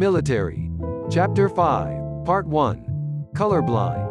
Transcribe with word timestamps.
Military. 0.00 0.70
Chapter 1.10 1.50
5, 1.50 2.24
Part 2.24 2.46
1 2.46 3.28
Colorblind. 3.34 4.08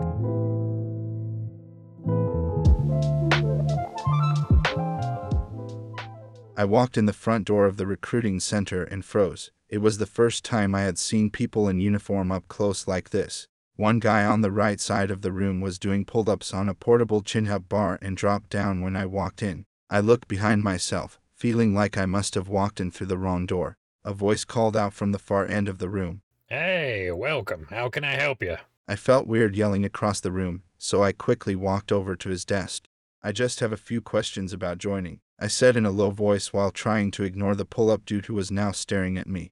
I 6.55 6.63
walked 6.65 6.95
in 6.95 7.07
the 7.07 7.11
front 7.11 7.47
door 7.47 7.65
of 7.65 7.77
the 7.77 7.87
recruiting 7.87 8.39
center 8.39 8.83
and 8.83 9.03
froze. 9.03 9.49
It 9.67 9.79
was 9.79 9.97
the 9.97 10.05
first 10.05 10.45
time 10.45 10.75
I 10.75 10.81
had 10.81 10.99
seen 10.99 11.31
people 11.31 11.67
in 11.67 11.79
uniform 11.79 12.31
up 12.31 12.47
close 12.47 12.87
like 12.87 13.09
this. 13.09 13.47
One 13.75 13.97
guy 13.97 14.23
on 14.23 14.41
the 14.41 14.51
right 14.51 14.79
side 14.79 15.09
of 15.09 15.23
the 15.23 15.31
room 15.31 15.59
was 15.59 15.79
doing 15.79 16.05
pull 16.05 16.29
ups 16.29 16.53
on 16.53 16.69
a 16.69 16.75
portable 16.75 17.23
chin 17.23 17.47
up 17.47 17.67
bar 17.67 17.97
and 17.99 18.15
dropped 18.15 18.51
down 18.51 18.81
when 18.81 18.95
I 18.95 19.07
walked 19.07 19.41
in. 19.41 19.65
I 19.89 20.01
looked 20.01 20.27
behind 20.27 20.61
myself, 20.61 21.19
feeling 21.33 21.73
like 21.73 21.97
I 21.97 22.05
must 22.05 22.35
have 22.35 22.47
walked 22.47 22.79
in 22.79 22.91
through 22.91 23.07
the 23.07 23.17
wrong 23.17 23.47
door. 23.47 23.78
A 24.05 24.13
voice 24.13 24.45
called 24.45 24.77
out 24.77 24.93
from 24.93 25.11
the 25.11 25.19
far 25.19 25.45
end 25.45 25.67
of 25.67 25.77
the 25.77 25.89
room. 25.89 26.21
Hey, 26.47 27.11
welcome. 27.11 27.67
How 27.69 27.89
can 27.89 28.05
I 28.05 28.13
help 28.13 28.41
you? 28.41 28.55
I 28.87 28.95
felt 28.95 29.27
weird 29.27 29.55
yelling 29.55 29.83
across 29.83 30.19
the 30.21 30.31
room, 30.31 30.63
so 30.77 31.03
I 31.03 31.11
quickly 31.11 31.55
walked 31.55 31.91
over 31.91 32.15
to 32.15 32.29
his 32.29 32.45
desk. 32.45 32.85
I 33.21 33.33
just 33.33 33.59
have 33.59 33.73
a 33.73 33.77
few 33.77 33.99
questions 33.99 34.53
about 34.53 34.77
joining, 34.77 35.19
I 35.37 35.47
said 35.47 35.75
in 35.75 35.85
a 35.85 35.91
low 35.91 36.11
voice 36.11 36.53
while 36.53 36.71
trying 36.71 37.11
to 37.11 37.23
ignore 37.23 37.55
the 37.55 37.65
pull 37.65 37.91
up 37.91 38.05
dude 38.05 38.27
who 38.27 38.33
was 38.33 38.49
now 38.49 38.71
staring 38.71 39.17
at 39.17 39.27
me. 39.27 39.51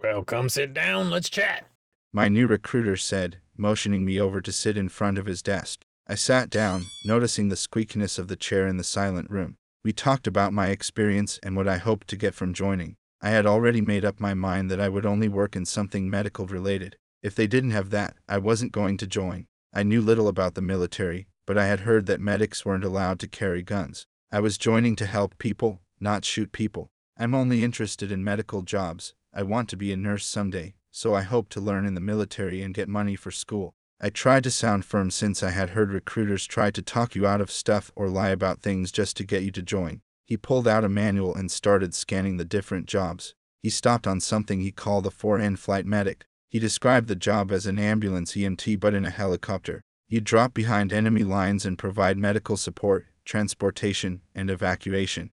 Well, 0.00 0.22
come 0.22 0.48
sit 0.48 0.72
down. 0.72 1.10
Let's 1.10 1.28
chat. 1.28 1.66
My 2.12 2.28
new 2.28 2.46
recruiter 2.46 2.96
said, 2.96 3.38
motioning 3.56 4.04
me 4.04 4.20
over 4.20 4.40
to 4.40 4.52
sit 4.52 4.76
in 4.78 4.88
front 4.88 5.18
of 5.18 5.26
his 5.26 5.42
desk. 5.42 5.80
I 6.06 6.14
sat 6.14 6.48
down, 6.48 6.84
noticing 7.04 7.48
the 7.48 7.56
squeakiness 7.56 8.18
of 8.18 8.28
the 8.28 8.36
chair 8.36 8.68
in 8.68 8.76
the 8.76 8.84
silent 8.84 9.28
room. 9.28 9.56
We 9.84 9.92
talked 9.92 10.28
about 10.28 10.52
my 10.52 10.68
experience 10.68 11.40
and 11.42 11.56
what 11.56 11.68
I 11.68 11.78
hoped 11.78 12.06
to 12.08 12.16
get 12.16 12.34
from 12.34 12.54
joining. 12.54 12.96
I 13.20 13.30
had 13.30 13.46
already 13.46 13.80
made 13.80 14.04
up 14.04 14.20
my 14.20 14.34
mind 14.34 14.70
that 14.70 14.80
I 14.80 14.88
would 14.88 15.04
only 15.04 15.28
work 15.28 15.56
in 15.56 15.64
something 15.64 16.08
medical 16.08 16.46
related. 16.46 16.96
If 17.22 17.34
they 17.34 17.48
didn't 17.48 17.72
have 17.72 17.90
that, 17.90 18.16
I 18.28 18.38
wasn't 18.38 18.70
going 18.70 18.96
to 18.98 19.06
join. 19.06 19.46
I 19.72 19.82
knew 19.82 20.00
little 20.00 20.28
about 20.28 20.54
the 20.54 20.62
military, 20.62 21.26
but 21.44 21.58
I 21.58 21.66
had 21.66 21.80
heard 21.80 22.06
that 22.06 22.20
medics 22.20 22.64
weren't 22.64 22.84
allowed 22.84 23.18
to 23.20 23.26
carry 23.26 23.62
guns. 23.62 24.06
I 24.30 24.38
was 24.38 24.56
joining 24.56 24.94
to 24.96 25.06
help 25.06 25.36
people, 25.38 25.80
not 25.98 26.24
shoot 26.24 26.52
people. 26.52 26.90
I'm 27.16 27.34
only 27.34 27.64
interested 27.64 28.12
in 28.12 28.22
medical 28.22 28.62
jobs. 28.62 29.14
I 29.34 29.42
want 29.42 29.68
to 29.70 29.76
be 29.76 29.92
a 29.92 29.96
nurse 29.96 30.24
someday, 30.24 30.74
so 30.92 31.14
I 31.14 31.22
hope 31.22 31.48
to 31.50 31.60
learn 31.60 31.86
in 31.86 31.94
the 31.94 32.00
military 32.00 32.62
and 32.62 32.72
get 32.72 32.88
money 32.88 33.16
for 33.16 33.32
school. 33.32 33.74
I 34.00 34.10
tried 34.10 34.44
to 34.44 34.50
sound 34.52 34.84
firm 34.84 35.10
since 35.10 35.42
I 35.42 35.50
had 35.50 35.70
heard 35.70 35.92
recruiters 35.92 36.46
try 36.46 36.70
to 36.70 36.82
talk 36.82 37.16
you 37.16 37.26
out 37.26 37.40
of 37.40 37.50
stuff 37.50 37.90
or 37.96 38.08
lie 38.08 38.28
about 38.28 38.60
things 38.60 38.92
just 38.92 39.16
to 39.16 39.24
get 39.24 39.42
you 39.42 39.50
to 39.50 39.62
join. 39.62 40.02
He 40.28 40.36
pulled 40.36 40.68
out 40.68 40.84
a 40.84 40.90
manual 40.90 41.34
and 41.34 41.50
started 41.50 41.94
scanning 41.94 42.36
the 42.36 42.44
different 42.44 42.84
jobs. 42.84 43.34
He 43.62 43.70
stopped 43.70 44.06
on 44.06 44.20
something 44.20 44.60
he 44.60 44.70
called 44.70 45.06
a 45.06 45.10
4N 45.10 45.58
flight 45.58 45.86
medic. 45.86 46.26
He 46.50 46.58
described 46.58 47.08
the 47.08 47.16
job 47.16 47.50
as 47.50 47.64
an 47.64 47.78
ambulance 47.78 48.34
EMT 48.34 48.78
but 48.78 48.92
in 48.92 49.06
a 49.06 49.10
helicopter. 49.10 49.80
You 50.06 50.20
drop 50.20 50.52
behind 50.52 50.92
enemy 50.92 51.24
lines 51.24 51.64
and 51.64 51.78
provide 51.78 52.18
medical 52.18 52.58
support, 52.58 53.06
transportation, 53.24 54.20
and 54.34 54.50
evacuation. 54.50 55.30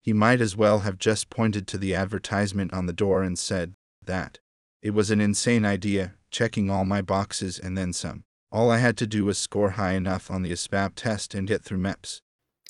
He 0.00 0.12
might 0.12 0.40
as 0.40 0.56
well 0.56 0.80
have 0.80 0.96
just 0.96 1.28
pointed 1.28 1.66
to 1.66 1.78
the 1.78 1.96
advertisement 1.96 2.72
on 2.72 2.86
the 2.86 2.92
door 2.92 3.24
and 3.24 3.36
said, 3.36 3.74
that. 4.04 4.38
It 4.80 4.90
was 4.90 5.10
an 5.10 5.20
insane 5.20 5.64
idea, 5.64 6.14
checking 6.30 6.70
all 6.70 6.84
my 6.84 7.02
boxes 7.02 7.58
and 7.58 7.76
then 7.76 7.92
some. 7.92 8.22
All 8.52 8.70
I 8.70 8.78
had 8.78 8.96
to 8.98 9.08
do 9.08 9.24
was 9.24 9.38
score 9.38 9.70
high 9.70 9.94
enough 9.94 10.30
on 10.30 10.42
the 10.42 10.52
ASVAB 10.52 10.92
test 10.94 11.34
and 11.34 11.48
get 11.48 11.64
through 11.64 11.78
MEPS. 11.78 12.20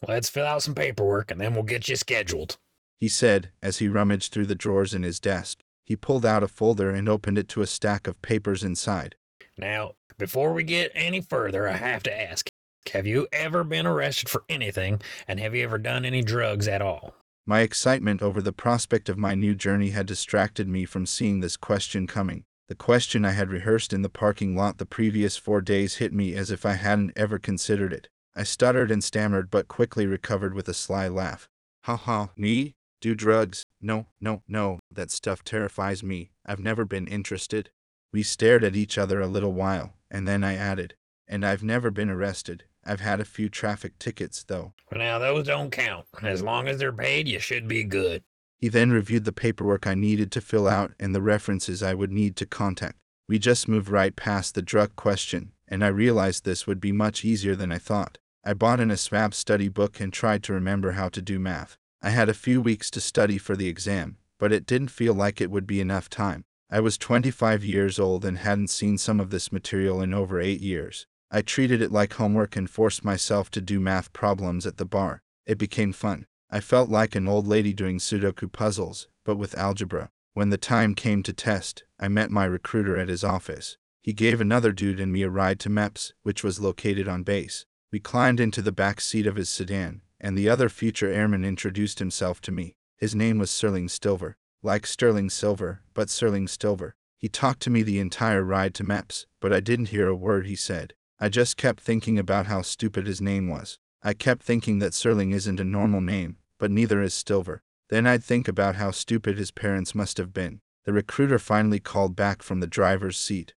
Let's 0.06 0.28
fill 0.28 0.46
out 0.46 0.62
some 0.62 0.74
paperwork 0.74 1.30
and 1.30 1.40
then 1.40 1.54
we'll 1.54 1.62
get 1.62 1.88
you 1.88 1.96
scheduled. 1.96 2.56
He 2.98 3.08
said, 3.08 3.50
as 3.62 3.78
he 3.78 3.88
rummaged 3.88 4.32
through 4.32 4.46
the 4.46 4.54
drawers 4.54 4.94
in 4.94 5.02
his 5.02 5.20
desk. 5.20 5.60
He 5.84 5.96
pulled 5.96 6.26
out 6.26 6.42
a 6.42 6.48
folder 6.48 6.90
and 6.90 7.08
opened 7.08 7.38
it 7.38 7.48
to 7.50 7.62
a 7.62 7.66
stack 7.66 8.06
of 8.06 8.20
papers 8.20 8.64
inside. 8.64 9.14
Now, 9.56 9.92
before 10.18 10.52
we 10.52 10.64
get 10.64 10.90
any 10.94 11.20
further, 11.20 11.68
I 11.68 11.76
have 11.76 12.02
to 12.04 12.20
ask 12.20 12.48
Have 12.92 13.06
you 13.06 13.28
ever 13.32 13.62
been 13.62 13.86
arrested 13.86 14.28
for 14.28 14.42
anything, 14.48 15.00
and 15.28 15.38
have 15.38 15.54
you 15.54 15.62
ever 15.62 15.78
done 15.78 16.04
any 16.04 16.22
drugs 16.22 16.66
at 16.66 16.82
all? 16.82 17.14
My 17.46 17.60
excitement 17.60 18.20
over 18.20 18.42
the 18.42 18.52
prospect 18.52 19.08
of 19.08 19.16
my 19.16 19.36
new 19.36 19.54
journey 19.54 19.90
had 19.90 20.06
distracted 20.06 20.66
me 20.66 20.84
from 20.84 21.06
seeing 21.06 21.38
this 21.38 21.56
question 21.56 22.08
coming. 22.08 22.42
The 22.68 22.74
question 22.74 23.24
I 23.24 23.30
had 23.30 23.50
rehearsed 23.50 23.92
in 23.92 24.02
the 24.02 24.08
parking 24.08 24.56
lot 24.56 24.78
the 24.78 24.86
previous 24.86 25.36
four 25.36 25.60
days 25.60 25.96
hit 25.96 26.12
me 26.12 26.34
as 26.34 26.50
if 26.50 26.66
I 26.66 26.72
hadn't 26.72 27.12
ever 27.14 27.38
considered 27.38 27.92
it. 27.92 28.08
I 28.38 28.42
stuttered 28.42 28.90
and 28.90 29.02
stammered 29.02 29.50
but 29.50 29.66
quickly 29.66 30.06
recovered 30.06 30.52
with 30.52 30.68
a 30.68 30.74
sly 30.74 31.08
laugh. 31.08 31.48
Ha 31.84 31.96
ha, 31.96 32.28
me? 32.36 32.74
Do 33.00 33.14
drugs? 33.14 33.64
No, 33.80 34.08
no, 34.20 34.42
no, 34.46 34.78
that 34.92 35.10
stuff 35.10 35.42
terrifies 35.42 36.02
me. 36.02 36.32
I've 36.44 36.60
never 36.60 36.84
been 36.84 37.06
interested. 37.06 37.70
We 38.12 38.22
stared 38.22 38.62
at 38.62 38.76
each 38.76 38.98
other 38.98 39.20
a 39.22 39.26
little 39.26 39.54
while, 39.54 39.94
and 40.10 40.28
then 40.28 40.44
I 40.44 40.54
added, 40.54 40.96
And 41.26 41.46
I've 41.46 41.62
never 41.62 41.90
been 41.90 42.10
arrested. 42.10 42.64
I've 42.84 43.00
had 43.00 43.20
a 43.20 43.24
few 43.24 43.48
traffic 43.48 43.98
tickets, 43.98 44.44
though. 44.44 44.74
Now, 44.92 45.18
those 45.18 45.46
don't 45.46 45.70
count. 45.70 46.04
As 46.22 46.42
long 46.42 46.68
as 46.68 46.78
they're 46.78 46.92
paid, 46.92 47.26
you 47.26 47.38
should 47.38 47.66
be 47.66 47.84
good. 47.84 48.22
He 48.58 48.68
then 48.68 48.90
reviewed 48.90 49.24
the 49.24 49.32
paperwork 49.32 49.86
I 49.86 49.94
needed 49.94 50.30
to 50.32 50.40
fill 50.40 50.68
out 50.68 50.92
and 51.00 51.14
the 51.14 51.22
references 51.22 51.82
I 51.82 51.94
would 51.94 52.12
need 52.12 52.36
to 52.36 52.46
contact. 52.46 52.98
We 53.28 53.38
just 53.38 53.66
moved 53.66 53.88
right 53.88 54.14
past 54.14 54.54
the 54.54 54.62
drug 54.62 54.94
question, 54.94 55.52
and 55.66 55.82
I 55.84 55.88
realized 55.88 56.44
this 56.44 56.66
would 56.66 56.80
be 56.80 56.92
much 56.92 57.24
easier 57.24 57.56
than 57.56 57.72
I 57.72 57.78
thought. 57.78 58.18
I 58.48 58.54
bought 58.54 58.78
an 58.78 58.90
ASVAB 58.90 59.34
study 59.34 59.66
book 59.66 59.98
and 59.98 60.12
tried 60.12 60.44
to 60.44 60.52
remember 60.52 60.92
how 60.92 61.08
to 61.08 61.20
do 61.20 61.40
math. 61.40 61.76
I 62.00 62.10
had 62.10 62.28
a 62.28 62.34
few 62.34 62.60
weeks 62.60 62.92
to 62.92 63.00
study 63.00 63.38
for 63.38 63.56
the 63.56 63.66
exam, 63.66 64.18
but 64.38 64.52
it 64.52 64.66
didn't 64.66 64.92
feel 64.92 65.14
like 65.14 65.40
it 65.40 65.50
would 65.50 65.66
be 65.66 65.80
enough 65.80 66.08
time. 66.08 66.44
I 66.70 66.78
was 66.78 66.96
25 66.96 67.64
years 67.64 67.98
old 67.98 68.24
and 68.24 68.38
hadn't 68.38 68.70
seen 68.70 68.98
some 68.98 69.18
of 69.18 69.30
this 69.30 69.50
material 69.50 70.00
in 70.00 70.14
over 70.14 70.40
eight 70.40 70.60
years. 70.60 71.08
I 71.28 71.42
treated 71.42 71.82
it 71.82 71.90
like 71.90 72.12
homework 72.12 72.54
and 72.54 72.70
forced 72.70 73.04
myself 73.04 73.50
to 73.50 73.60
do 73.60 73.80
math 73.80 74.12
problems 74.12 74.64
at 74.64 74.76
the 74.76 74.84
bar. 74.84 75.22
It 75.44 75.58
became 75.58 75.92
fun. 75.92 76.26
I 76.48 76.60
felt 76.60 76.88
like 76.88 77.16
an 77.16 77.26
old 77.26 77.48
lady 77.48 77.72
doing 77.72 77.98
Sudoku 77.98 78.52
puzzles, 78.52 79.08
but 79.24 79.38
with 79.38 79.58
algebra. 79.58 80.10
When 80.34 80.50
the 80.50 80.56
time 80.56 80.94
came 80.94 81.24
to 81.24 81.32
test, 81.32 81.82
I 81.98 82.06
met 82.06 82.30
my 82.30 82.44
recruiter 82.44 82.96
at 82.96 83.08
his 83.08 83.24
office. 83.24 83.76
He 84.02 84.12
gave 84.12 84.40
another 84.40 84.70
dude 84.70 85.00
and 85.00 85.12
me 85.12 85.22
a 85.22 85.30
ride 85.30 85.58
to 85.60 85.68
MEPS, 85.68 86.12
which 86.22 86.44
was 86.44 86.60
located 86.60 87.08
on 87.08 87.24
base. 87.24 87.66
We 87.92 88.00
climbed 88.00 88.40
into 88.40 88.62
the 88.62 88.72
back 88.72 89.00
seat 89.00 89.26
of 89.26 89.36
his 89.36 89.48
sedan, 89.48 90.02
and 90.20 90.36
the 90.36 90.48
other 90.48 90.68
future 90.68 91.10
airman 91.10 91.44
introduced 91.44 91.98
himself 91.98 92.40
to 92.42 92.52
me. 92.52 92.74
His 92.96 93.14
name 93.14 93.38
was 93.38 93.50
Sterling 93.50 93.88
Stilver, 93.88 94.34
like 94.62 94.86
Sterling 94.86 95.30
Silver, 95.30 95.82
but 95.94 96.10
Sterling 96.10 96.46
Stilver. 96.46 96.92
He 97.16 97.28
talked 97.28 97.60
to 97.62 97.70
me 97.70 97.82
the 97.82 98.00
entire 98.00 98.42
ride 98.42 98.74
to 98.74 98.84
MEPS, 98.84 99.26
but 99.40 99.52
I 99.52 99.60
didn't 99.60 99.88
hear 99.88 100.08
a 100.08 100.14
word 100.14 100.46
he 100.46 100.56
said. 100.56 100.94
I 101.20 101.28
just 101.28 101.56
kept 101.56 101.80
thinking 101.80 102.18
about 102.18 102.46
how 102.46 102.62
stupid 102.62 103.06
his 103.06 103.20
name 103.20 103.48
was. 103.48 103.78
I 104.02 104.12
kept 104.12 104.42
thinking 104.42 104.78
that 104.80 104.94
Sterling 104.94 105.32
isn't 105.32 105.60
a 105.60 105.64
normal 105.64 106.00
name, 106.00 106.36
but 106.58 106.70
neither 106.70 107.00
is 107.02 107.14
Stilver. 107.14 107.60
Then 107.88 108.06
I'd 108.06 108.24
think 108.24 108.48
about 108.48 108.76
how 108.76 108.90
stupid 108.90 109.38
his 109.38 109.50
parents 109.50 109.94
must 109.94 110.18
have 110.18 110.34
been. 110.34 110.60
The 110.84 110.92
recruiter 110.92 111.38
finally 111.38 111.80
called 111.80 112.16
back 112.16 112.42
from 112.42 112.60
the 112.60 112.66
driver's 112.66 113.16
seat. 113.16 113.54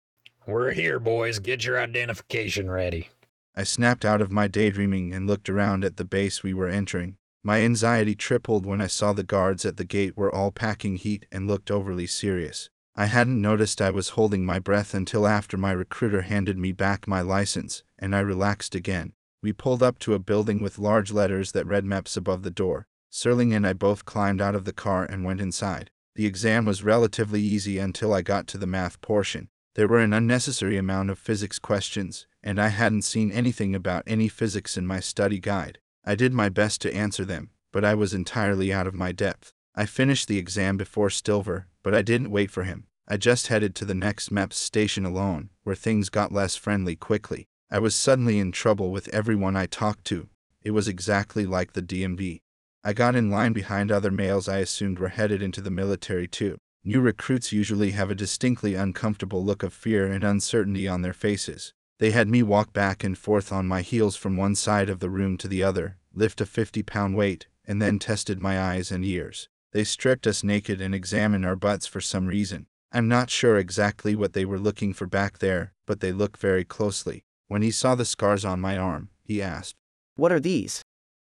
We're 0.45 0.71
here, 0.71 0.99
boys. 0.99 1.39
Get 1.39 1.65
your 1.65 1.79
identification 1.79 2.69
ready. 2.69 3.09
I 3.59 3.63
snapped 3.63 4.05
out 4.05 4.21
of 4.21 4.31
my 4.31 4.47
daydreaming 4.47 5.15
and 5.15 5.25
looked 5.25 5.49
around 5.49 5.83
at 5.83 5.97
the 5.97 6.05
base 6.05 6.43
we 6.43 6.53
were 6.53 6.67
entering. 6.67 7.17
My 7.43 7.61
anxiety 7.61 8.13
tripled 8.13 8.67
when 8.67 8.79
I 8.81 8.85
saw 8.85 9.13
the 9.13 9.23
guards 9.23 9.65
at 9.65 9.77
the 9.77 9.83
gate 9.83 10.15
were 10.15 10.31
all 10.31 10.51
packing 10.51 10.97
heat 10.97 11.25
and 11.31 11.47
looked 11.47 11.71
overly 11.71 12.05
serious. 12.05 12.69
I 12.95 13.07
hadn't 13.07 13.41
noticed 13.41 13.81
I 13.81 13.89
was 13.89 14.09
holding 14.09 14.45
my 14.45 14.59
breath 14.59 14.93
until 14.93 15.25
after 15.25 15.57
my 15.57 15.71
recruiter 15.71 16.21
handed 16.21 16.59
me 16.59 16.71
back 16.71 17.07
my 17.07 17.21
license, 17.21 17.81
and 17.97 18.15
I 18.15 18.19
relaxed 18.19 18.75
again. 18.75 19.13
We 19.41 19.53
pulled 19.53 19.81
up 19.81 19.97
to 19.99 20.13
a 20.13 20.19
building 20.19 20.61
with 20.61 20.77
large 20.77 21.11
letters 21.11 21.53
that 21.53 21.65
read 21.65 21.83
MEPS 21.83 22.15
above 22.15 22.43
the 22.43 22.51
door. 22.51 22.85
Sterling 23.09 23.55
and 23.55 23.65
I 23.65 23.73
both 23.73 24.05
climbed 24.05 24.39
out 24.39 24.53
of 24.53 24.65
the 24.65 24.71
car 24.71 25.03
and 25.03 25.25
went 25.25 25.41
inside. 25.41 25.89
The 26.13 26.27
exam 26.27 26.65
was 26.65 26.83
relatively 26.83 27.41
easy 27.41 27.79
until 27.79 28.13
I 28.13 28.21
got 28.21 28.45
to 28.49 28.59
the 28.59 28.67
math 28.67 29.01
portion. 29.01 29.49
There 29.73 29.87
were 29.87 29.99
an 29.99 30.11
unnecessary 30.11 30.75
amount 30.75 31.11
of 31.11 31.19
physics 31.19 31.59
questions, 31.59 32.25
and 32.47 32.61
I 32.61 32.69
hadn't 32.69 33.01
seen 33.01 33.29
anything 33.29 33.75
about 33.75 34.05
any 34.07 34.29
physics 34.29 34.77
in 34.77 34.87
my 34.87 35.01
study 35.01 35.37
guide. 35.37 35.79
I 36.05 36.15
did 36.15 36.31
my 36.31 36.47
best 36.47 36.79
to 36.83 36.95
answer 36.95 37.25
them, 37.25 37.49
but 37.73 37.83
I 37.83 37.93
was 37.93 38.13
entirely 38.13 38.71
out 38.71 38.87
of 38.87 38.95
my 38.95 39.11
depth. 39.11 39.51
I 39.75 39.85
finished 39.85 40.29
the 40.29 40.37
exam 40.37 40.77
before 40.77 41.09
Stilver, 41.09 41.65
but 41.83 41.93
I 41.93 42.01
didn't 42.01 42.31
wait 42.31 42.49
for 42.49 42.63
him. 42.63 42.85
I 43.05 43.17
just 43.17 43.47
headed 43.47 43.75
to 43.75 43.85
the 43.85 43.93
next 43.93 44.31
MEPS 44.31 44.53
station 44.53 45.05
alone, 45.05 45.49
where 45.63 45.75
things 45.75 46.07
got 46.07 46.31
less 46.31 46.55
friendly 46.55 46.95
quickly. 46.95 47.47
I 47.69 47.79
was 47.79 47.93
suddenly 47.93 48.39
in 48.39 48.53
trouble 48.53 48.91
with 48.93 49.09
everyone 49.09 49.57
I 49.57 49.65
talked 49.65 50.05
to. 50.05 50.29
It 50.63 50.71
was 50.71 50.87
exactly 50.87 51.45
like 51.45 51.73
the 51.73 51.81
DMV. 51.81 52.39
I 52.81 52.93
got 52.93 53.17
in 53.17 53.29
line 53.29 53.51
behind 53.51 53.91
other 53.91 54.09
males 54.09 54.47
I 54.47 54.59
assumed 54.59 54.99
were 54.99 55.09
headed 55.09 55.41
into 55.41 55.59
the 55.59 55.69
military 55.69 56.29
too. 56.29 56.55
New 56.85 57.01
recruits 57.01 57.51
usually 57.51 57.91
have 57.91 58.09
a 58.09 58.15
distinctly 58.15 58.73
uncomfortable 58.73 59.43
look 59.43 59.63
of 59.63 59.73
fear 59.73 60.09
and 60.09 60.23
uncertainty 60.23 60.87
on 60.87 61.01
their 61.01 61.11
faces. 61.11 61.73
They 61.99 62.11
had 62.11 62.27
me 62.27 62.43
walk 62.43 62.73
back 62.73 63.03
and 63.03 63.17
forth 63.17 63.51
on 63.51 63.67
my 63.67 63.81
heels 63.81 64.15
from 64.15 64.37
one 64.37 64.53
side 64.53 64.89
of 64.89 64.99
the 64.99 65.09
room 65.09 65.35
to 65.37 65.47
the 65.47 65.63
other, 65.63 65.97
lift 66.13 66.39
a 66.41 66.45
50 66.45 66.83
pound 66.83 67.15
weight, 67.15 67.47
and 67.65 67.81
then 67.81 67.97
tested 67.97 68.39
my 68.39 68.59
eyes 68.59 68.91
and 68.91 69.03
ears. 69.03 69.49
They 69.71 69.83
stripped 69.83 70.27
us 70.27 70.43
naked 70.43 70.79
and 70.79 70.93
examined 70.93 71.45
our 71.45 71.55
butts 71.55 71.87
for 71.87 71.99
some 71.99 72.27
reason. 72.27 72.67
I'm 72.91 73.07
not 73.07 73.29
sure 73.29 73.57
exactly 73.57 74.15
what 74.15 74.33
they 74.33 74.45
were 74.45 74.59
looking 74.59 74.93
for 74.93 75.07
back 75.07 75.39
there, 75.39 75.73
but 75.85 75.99
they 75.99 76.11
looked 76.11 76.37
very 76.37 76.63
closely. 76.63 77.23
When 77.47 77.61
he 77.61 77.71
saw 77.71 77.95
the 77.95 78.05
scars 78.05 78.45
on 78.45 78.61
my 78.61 78.77
arm, 78.77 79.09
he 79.23 79.41
asked, 79.41 79.75
What 80.15 80.31
are 80.31 80.39
these? 80.39 80.83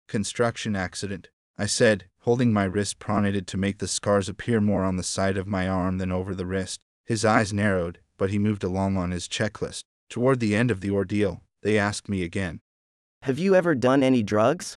Construction 0.08 0.76
accident. 0.76 1.30
I 1.58 1.68
said, 1.68 2.06
holding 2.22 2.52
my 2.52 2.66
wrist 2.66 3.00
pronated 3.00 3.46
to 3.48 3.58
make 3.58 3.78
the 3.78 3.88
scars 3.88 4.28
appear 4.28 4.60
more 4.60 4.84
on 4.84 4.98
the 4.98 5.04
side 5.04 5.38
of 5.38 5.48
my 5.48 5.70
arm 5.70 6.00
than 6.00 6.12
over 6.12 6.36
the 6.36 6.46
wrist. 6.46 6.82
His 7.06 7.24
eyes 7.24 7.54
narrowed, 7.54 8.00
but 8.18 8.32
he 8.32 8.40
moved 8.40 8.64
along 8.64 8.98
on 8.98 9.12
his 9.12 9.28
checklist. 9.28 9.84
Toward 10.10 10.40
the 10.40 10.56
end 10.56 10.72
of 10.72 10.82
the 10.82 10.92
ordeal, 10.92 11.42
they 11.62 11.78
asked 11.78 12.08
me 12.10 12.24
again. 12.24 12.62
Have 13.24 13.40
you 13.40 13.56
ever 13.56 13.74
done 13.74 14.04
any 14.04 14.22
drugs? 14.24 14.76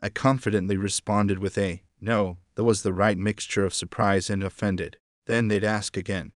I 0.00 0.08
confidently 0.08 0.76
responded 0.76 1.38
with 1.38 1.56
a 1.58 1.82
no, 2.00 2.38
that 2.54 2.64
was 2.64 2.82
the 2.82 2.92
right 2.92 3.16
mixture 3.16 3.64
of 3.64 3.74
surprise 3.74 4.28
and 4.28 4.42
offended. 4.42 4.98
Then 5.26 5.48
they'd 5.48 5.64
ask 5.64 5.96
again. 5.96 6.32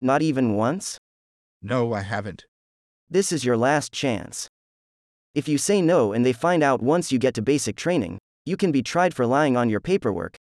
Not 0.00 0.22
even 0.22 0.54
once? 0.54 0.98
No, 1.62 1.92
I 1.92 2.00
haven't. 2.00 2.46
This 3.10 3.32
is 3.32 3.44
your 3.44 3.56
last 3.56 3.92
chance. 3.92 4.48
If 5.34 5.48
you 5.48 5.58
say 5.58 5.82
no 5.82 6.12
and 6.12 6.24
they 6.24 6.32
find 6.32 6.62
out 6.62 6.82
once 6.82 7.12
you 7.12 7.18
get 7.18 7.34
to 7.34 7.42
basic 7.42 7.76
training, 7.76 8.18
you 8.44 8.56
can 8.56 8.72
be 8.72 8.82
tried 8.82 9.14
for 9.14 9.26
lying 9.26 9.56
on 9.56 9.68
your 9.68 9.80
paperwork. 9.80 10.36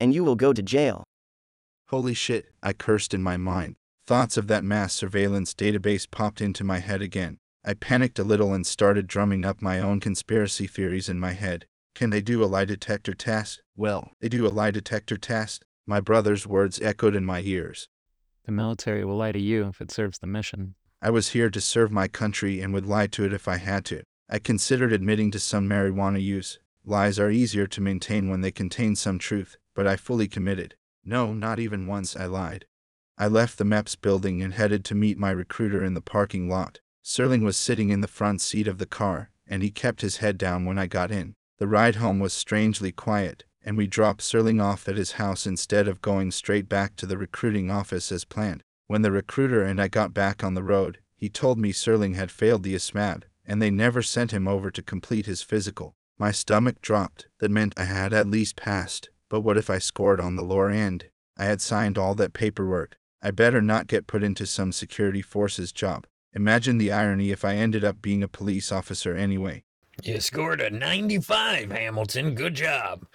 And 0.00 0.12
you 0.12 0.24
will 0.24 0.36
go 0.36 0.52
to 0.52 0.62
jail. 0.62 1.04
Holy 1.88 2.14
shit, 2.14 2.46
I 2.62 2.72
cursed 2.72 3.14
in 3.14 3.22
my 3.22 3.36
mind. 3.36 3.76
Thoughts 4.06 4.36
of 4.36 4.48
that 4.48 4.64
mass 4.64 4.92
surveillance 4.92 5.54
database 5.54 6.10
popped 6.10 6.42
into 6.42 6.62
my 6.62 6.78
head 6.78 7.00
again. 7.00 7.38
I 7.64 7.72
panicked 7.72 8.18
a 8.18 8.24
little 8.24 8.52
and 8.52 8.66
started 8.66 9.06
drumming 9.06 9.46
up 9.46 9.62
my 9.62 9.80
own 9.80 9.98
conspiracy 9.98 10.66
theories 10.66 11.08
in 11.08 11.18
my 11.18 11.32
head. 11.32 11.64
Can 11.94 12.10
they 12.10 12.20
do 12.20 12.44
a 12.44 12.46
lie 12.46 12.66
detector 12.66 13.14
test? 13.14 13.62
Well, 13.76 14.12
they 14.20 14.28
do 14.28 14.46
a 14.46 14.48
lie 14.48 14.72
detector 14.72 15.16
test. 15.16 15.64
My 15.86 16.00
brother's 16.00 16.46
words 16.46 16.82
echoed 16.82 17.16
in 17.16 17.24
my 17.24 17.40
ears. 17.40 17.88
The 18.44 18.52
military 18.52 19.06
will 19.06 19.16
lie 19.16 19.32
to 19.32 19.40
you 19.40 19.68
if 19.68 19.80
it 19.80 19.90
serves 19.90 20.18
the 20.18 20.26
mission. 20.26 20.74
I 21.00 21.08
was 21.08 21.30
here 21.30 21.48
to 21.48 21.60
serve 21.60 21.90
my 21.90 22.06
country 22.06 22.60
and 22.60 22.74
would 22.74 22.86
lie 22.86 23.06
to 23.06 23.24
it 23.24 23.32
if 23.32 23.48
I 23.48 23.56
had 23.56 23.86
to. 23.86 24.02
I 24.28 24.38
considered 24.38 24.92
admitting 24.92 25.30
to 25.30 25.38
some 25.38 25.66
marijuana 25.66 26.22
use. 26.22 26.58
Lies 26.84 27.18
are 27.18 27.30
easier 27.30 27.66
to 27.68 27.80
maintain 27.80 28.28
when 28.28 28.42
they 28.42 28.52
contain 28.52 28.96
some 28.96 29.18
truth, 29.18 29.56
but 29.74 29.86
I 29.86 29.96
fully 29.96 30.28
committed. 30.28 30.74
No, 31.06 31.32
not 31.32 31.58
even 31.58 31.86
once 31.86 32.14
I 32.14 32.26
lied. 32.26 32.66
I 33.16 33.28
left 33.28 33.58
the 33.58 33.64
MEPS 33.64 34.00
building 34.00 34.42
and 34.42 34.54
headed 34.54 34.84
to 34.86 34.94
meet 34.94 35.16
my 35.16 35.30
recruiter 35.30 35.84
in 35.84 35.94
the 35.94 36.00
parking 36.00 36.48
lot. 36.48 36.80
Sterling 37.00 37.44
was 37.44 37.56
sitting 37.56 37.90
in 37.90 38.00
the 38.00 38.08
front 38.08 38.40
seat 38.40 38.66
of 38.66 38.78
the 38.78 38.86
car, 38.86 39.30
and 39.46 39.62
he 39.62 39.70
kept 39.70 40.00
his 40.00 40.16
head 40.16 40.36
down 40.36 40.64
when 40.64 40.78
I 40.78 40.86
got 40.88 41.12
in. 41.12 41.34
The 41.58 41.68
ride 41.68 41.96
home 41.96 42.18
was 42.18 42.32
strangely 42.32 42.90
quiet, 42.90 43.44
and 43.64 43.76
we 43.76 43.86
dropped 43.86 44.22
Sterling 44.22 44.60
off 44.60 44.88
at 44.88 44.96
his 44.96 45.12
house 45.12 45.46
instead 45.46 45.86
of 45.86 46.02
going 46.02 46.32
straight 46.32 46.68
back 46.68 46.96
to 46.96 47.06
the 47.06 47.16
recruiting 47.16 47.70
office 47.70 48.10
as 48.10 48.24
planned. 48.24 48.64
When 48.88 49.02
the 49.02 49.12
recruiter 49.12 49.62
and 49.62 49.80
I 49.80 49.86
got 49.86 50.12
back 50.12 50.42
on 50.42 50.54
the 50.54 50.64
road, 50.64 50.98
he 51.14 51.28
told 51.28 51.56
me 51.58 51.70
Sterling 51.70 52.14
had 52.14 52.32
failed 52.32 52.64
the 52.64 52.74
ASVAB, 52.74 53.22
and 53.46 53.62
they 53.62 53.70
never 53.70 54.02
sent 54.02 54.32
him 54.32 54.48
over 54.48 54.72
to 54.72 54.82
complete 54.82 55.26
his 55.26 55.40
physical. 55.40 55.94
My 56.18 56.32
stomach 56.32 56.80
dropped. 56.80 57.28
That 57.38 57.50
meant 57.50 57.78
I 57.78 57.84
had 57.84 58.12
at 58.12 58.26
least 58.26 58.56
passed. 58.56 59.10
But 59.28 59.42
what 59.42 59.56
if 59.56 59.70
I 59.70 59.78
scored 59.78 60.20
on 60.20 60.34
the 60.34 60.42
lower 60.42 60.70
end? 60.70 61.06
I 61.36 61.44
had 61.44 61.60
signed 61.60 61.96
all 61.96 62.14
that 62.16 62.32
paperwork. 62.32 62.98
I 63.24 63.30
better 63.30 63.62
not 63.62 63.86
get 63.86 64.06
put 64.06 64.22
into 64.22 64.44
some 64.44 64.70
security 64.70 65.22
forces 65.22 65.72
job. 65.72 66.06
Imagine 66.34 66.76
the 66.76 66.92
irony 66.92 67.30
if 67.30 67.42
I 67.42 67.54
ended 67.54 67.82
up 67.82 68.02
being 68.02 68.22
a 68.22 68.28
police 68.28 68.70
officer 68.70 69.16
anyway. 69.16 69.64
You 70.02 70.20
scored 70.20 70.60
a 70.60 70.68
95, 70.68 71.70
Hamilton. 71.70 72.34
Good 72.34 72.54
job. 72.54 73.06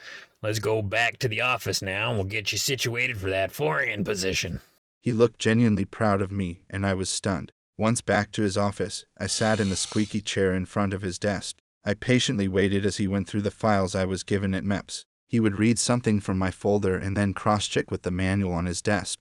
Let's 0.42 0.58
go 0.58 0.82
back 0.82 1.20
to 1.20 1.28
the 1.28 1.42
office 1.42 1.84
now 1.84 2.10
and 2.10 2.18
we'll 2.18 2.26
get 2.26 2.52
you 2.52 2.58
situated 2.58 3.20
for 3.20 3.30
that 3.30 3.52
4N 3.52 4.04
position. 4.04 4.62
He 5.00 5.12
looked 5.12 5.38
genuinely 5.38 5.86
proud 5.86 6.24
of 6.24 6.32
me, 6.32 6.62
and 6.72 6.88
I 6.88 6.96
was 6.96 7.10
stunned. 7.10 7.52
Once 7.78 8.02
back 8.02 8.32
to 8.32 8.42
his 8.42 8.58
office, 8.58 9.06
I 9.20 9.28
sat 9.28 9.60
in 9.60 9.70
the 9.70 9.76
squeaky 9.76 10.22
chair 10.22 10.56
in 10.56 10.66
front 10.66 10.96
of 10.96 11.04
his 11.04 11.20
desk. 11.20 11.58
I 11.86 11.94
patiently 11.94 12.48
waited 12.48 12.84
as 12.84 12.98
he 12.98 13.08
went 13.08 13.28
through 13.28 13.44
the 13.44 13.52
files 13.52 13.94
I 13.94 14.06
was 14.06 14.24
given 14.24 14.56
at 14.56 14.64
MEPS. 14.64 15.06
He 15.28 15.40
would 15.40 15.60
read 15.60 15.78
something 15.78 16.20
from 16.20 16.40
my 16.40 16.50
folder 16.50 16.98
and 16.98 17.16
then 17.16 17.36
cross 17.36 17.68
check 17.68 17.92
with 17.92 18.02
the 18.02 18.12
manual 18.12 18.54
on 18.54 18.66
his 18.66 18.82
desk. 18.82 19.20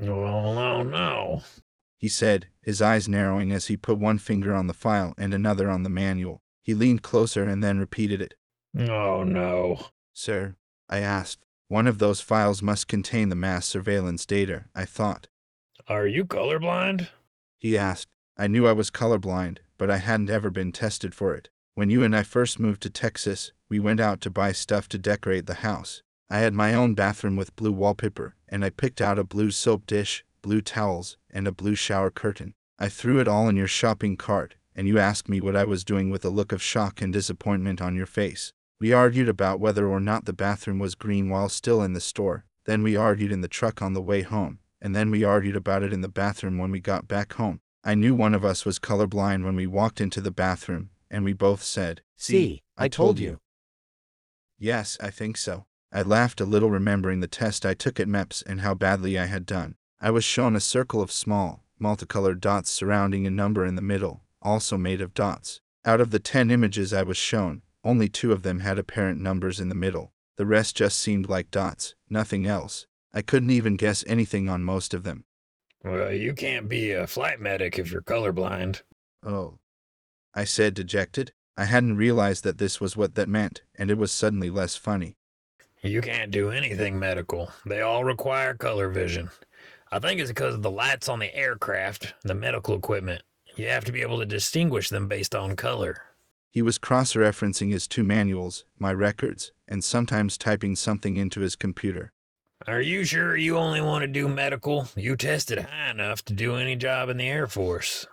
Oh, 0.00 0.54
no, 0.54 0.82
no. 0.82 1.42
He 1.96 2.08
said, 2.08 2.46
his 2.62 2.80
eyes 2.80 3.08
narrowing 3.08 3.50
as 3.50 3.66
he 3.66 3.76
put 3.76 3.98
one 3.98 4.18
finger 4.18 4.54
on 4.54 4.68
the 4.68 4.74
file 4.74 5.14
and 5.18 5.34
another 5.34 5.68
on 5.68 5.82
the 5.82 5.90
manual. 5.90 6.42
He 6.62 6.74
leaned 6.74 7.02
closer 7.02 7.44
and 7.44 7.62
then 7.64 7.78
repeated 7.78 8.22
it. 8.22 8.34
Oh, 8.78 9.24
no. 9.24 9.86
Sir, 10.12 10.54
I 10.88 10.98
asked. 10.98 11.44
One 11.68 11.86
of 11.86 11.98
those 11.98 12.20
files 12.20 12.62
must 12.62 12.88
contain 12.88 13.28
the 13.28 13.34
mass 13.34 13.66
surveillance 13.66 14.24
data, 14.24 14.66
I 14.74 14.84
thought. 14.84 15.26
Are 15.88 16.06
you 16.06 16.24
colorblind? 16.24 17.08
He 17.58 17.76
asked. 17.76 18.08
I 18.36 18.46
knew 18.46 18.66
I 18.66 18.72
was 18.72 18.90
colorblind, 18.90 19.58
but 19.76 19.90
I 19.90 19.96
hadn't 19.96 20.30
ever 20.30 20.50
been 20.50 20.70
tested 20.70 21.14
for 21.14 21.34
it. 21.34 21.48
When 21.74 21.90
you 21.90 22.04
and 22.04 22.14
I 22.14 22.22
first 22.22 22.58
moved 22.58 22.82
to 22.82 22.90
Texas, 22.90 23.52
we 23.68 23.80
went 23.80 24.00
out 24.00 24.20
to 24.22 24.30
buy 24.30 24.52
stuff 24.52 24.88
to 24.90 24.98
decorate 24.98 25.46
the 25.46 25.54
house. 25.54 26.02
I 26.30 26.38
had 26.38 26.54
my 26.54 26.74
own 26.74 26.94
bathroom 26.94 27.36
with 27.36 27.56
blue 27.56 27.72
wallpaper, 27.72 28.34
and 28.48 28.64
I 28.64 28.70
picked 28.70 29.00
out 29.00 29.18
a 29.18 29.24
blue 29.24 29.50
soap 29.50 29.86
dish, 29.86 30.24
blue 30.42 30.60
towels, 30.60 31.16
and 31.30 31.46
a 31.46 31.52
blue 31.52 31.74
shower 31.74 32.10
curtain. 32.10 32.54
I 32.78 32.88
threw 32.88 33.20
it 33.20 33.28
all 33.28 33.48
in 33.48 33.56
your 33.56 33.66
shopping 33.66 34.16
cart, 34.16 34.54
and 34.74 34.86
you 34.86 34.98
asked 34.98 35.28
me 35.28 35.40
what 35.40 35.56
I 35.56 35.64
was 35.64 35.84
doing 35.84 36.10
with 36.10 36.24
a 36.24 36.30
look 36.30 36.52
of 36.52 36.62
shock 36.62 37.02
and 37.02 37.12
disappointment 37.12 37.82
on 37.82 37.96
your 37.96 38.06
face. 38.06 38.52
We 38.80 38.92
argued 38.92 39.28
about 39.28 39.58
whether 39.58 39.88
or 39.88 39.98
not 39.98 40.24
the 40.24 40.32
bathroom 40.32 40.78
was 40.78 40.94
green 40.94 41.28
while 41.28 41.48
still 41.48 41.82
in 41.82 41.94
the 41.94 42.00
store. 42.00 42.44
Then 42.64 42.82
we 42.82 42.94
argued 42.94 43.32
in 43.32 43.40
the 43.40 43.48
truck 43.48 43.82
on 43.82 43.94
the 43.94 44.02
way 44.02 44.22
home, 44.22 44.60
and 44.80 44.94
then 44.94 45.10
we 45.10 45.24
argued 45.24 45.56
about 45.56 45.82
it 45.82 45.92
in 45.92 46.00
the 46.00 46.08
bathroom 46.08 46.58
when 46.58 46.70
we 46.70 46.80
got 46.80 47.08
back 47.08 47.32
home. 47.32 47.60
I 47.82 47.94
knew 47.94 48.14
one 48.14 48.34
of 48.34 48.44
us 48.44 48.64
was 48.64 48.78
colorblind 48.78 49.44
when 49.44 49.56
we 49.56 49.66
walked 49.66 50.00
into 50.00 50.20
the 50.20 50.30
bathroom, 50.30 50.90
and 51.10 51.24
we 51.24 51.32
both 51.32 51.62
said, 51.62 52.02
See, 52.16 52.62
I 52.76 52.88
told 52.88 53.18
you. 53.18 53.40
Yes, 54.58 54.96
I 55.00 55.10
think 55.10 55.36
so. 55.36 55.66
I 55.90 56.02
laughed 56.02 56.40
a 56.40 56.44
little 56.44 56.70
remembering 56.70 57.20
the 57.20 57.26
test 57.26 57.64
I 57.64 57.74
took 57.74 57.98
at 57.98 58.08
MEPS 58.08 58.42
and 58.46 58.60
how 58.60 58.74
badly 58.74 59.18
I 59.18 59.26
had 59.26 59.46
done. 59.46 59.76
I 60.00 60.10
was 60.10 60.24
shown 60.24 60.54
a 60.54 60.60
circle 60.60 61.00
of 61.00 61.10
small, 61.10 61.64
multicolored 61.78 62.40
dots 62.40 62.70
surrounding 62.70 63.26
a 63.26 63.30
number 63.30 63.64
in 63.64 63.74
the 63.74 63.82
middle, 63.82 64.22
also 64.42 64.76
made 64.76 65.00
of 65.00 65.14
dots. 65.14 65.60
Out 65.84 66.00
of 66.00 66.10
the 66.10 66.18
ten 66.18 66.50
images 66.50 66.92
I 66.92 67.02
was 67.02 67.16
shown, 67.16 67.62
only 67.82 68.08
two 68.08 68.32
of 68.32 68.42
them 68.42 68.60
had 68.60 68.78
apparent 68.78 69.20
numbers 69.20 69.60
in 69.60 69.68
the 69.68 69.74
middle. 69.74 70.12
The 70.36 70.46
rest 70.46 70.76
just 70.76 70.98
seemed 70.98 71.28
like 71.28 71.50
dots, 71.50 71.94
nothing 72.08 72.46
else. 72.46 72.86
I 73.12 73.22
couldn't 73.22 73.50
even 73.50 73.76
guess 73.76 74.04
anything 74.06 74.48
on 74.48 74.62
most 74.62 74.92
of 74.92 75.02
them. 75.02 75.24
Well, 75.82 76.12
you 76.12 76.34
can't 76.34 76.68
be 76.68 76.92
a 76.92 77.06
flight 77.06 77.40
medic 77.40 77.78
if 77.78 77.90
you're 77.90 78.02
colorblind. 78.02 78.82
Oh. 79.24 79.58
I 80.34 80.44
said, 80.44 80.74
dejected. 80.74 81.32
I 81.56 81.64
hadn't 81.64 81.96
realized 81.96 82.44
that 82.44 82.58
this 82.58 82.80
was 82.80 82.96
what 82.96 83.16
that 83.16 83.28
meant, 83.28 83.62
and 83.74 83.90
it 83.90 83.98
was 83.98 84.12
suddenly 84.12 84.50
less 84.50 84.76
funny. 84.76 85.16
You 85.82 86.00
can't 86.00 86.30
do 86.30 86.50
anything 86.50 86.98
medical. 86.98 87.52
They 87.64 87.80
all 87.82 88.04
require 88.04 88.54
color 88.54 88.88
vision. 88.88 89.30
I 89.92 89.98
think 89.98 90.20
it's 90.20 90.30
because 90.30 90.54
of 90.54 90.62
the 90.62 90.70
lights 90.70 91.08
on 91.08 91.18
the 91.18 91.34
aircraft, 91.34 92.14
the 92.24 92.34
medical 92.34 92.74
equipment. 92.74 93.22
You 93.56 93.68
have 93.68 93.84
to 93.84 93.92
be 93.92 94.02
able 94.02 94.18
to 94.18 94.26
distinguish 94.26 94.88
them 94.88 95.08
based 95.08 95.34
on 95.34 95.56
color. 95.56 96.02
He 96.50 96.62
was 96.62 96.78
cross 96.78 97.14
referencing 97.14 97.70
his 97.70 97.86
two 97.86 98.02
manuals, 98.02 98.64
my 98.78 98.92
records, 98.92 99.52
and 99.68 99.84
sometimes 99.84 100.36
typing 100.36 100.76
something 100.76 101.16
into 101.16 101.40
his 101.40 101.56
computer. 101.56 102.12
Are 102.66 102.80
you 102.80 103.04
sure 103.04 103.36
you 103.36 103.56
only 103.56 103.80
want 103.80 104.02
to 104.02 104.08
do 104.08 104.28
medical? 104.28 104.88
You 104.96 105.16
tested 105.16 105.60
high 105.60 105.90
enough 105.90 106.24
to 106.24 106.32
do 106.32 106.56
any 106.56 106.74
job 106.74 107.08
in 107.08 107.16
the 107.16 107.28
Air 107.28 107.46
Force. 107.46 108.06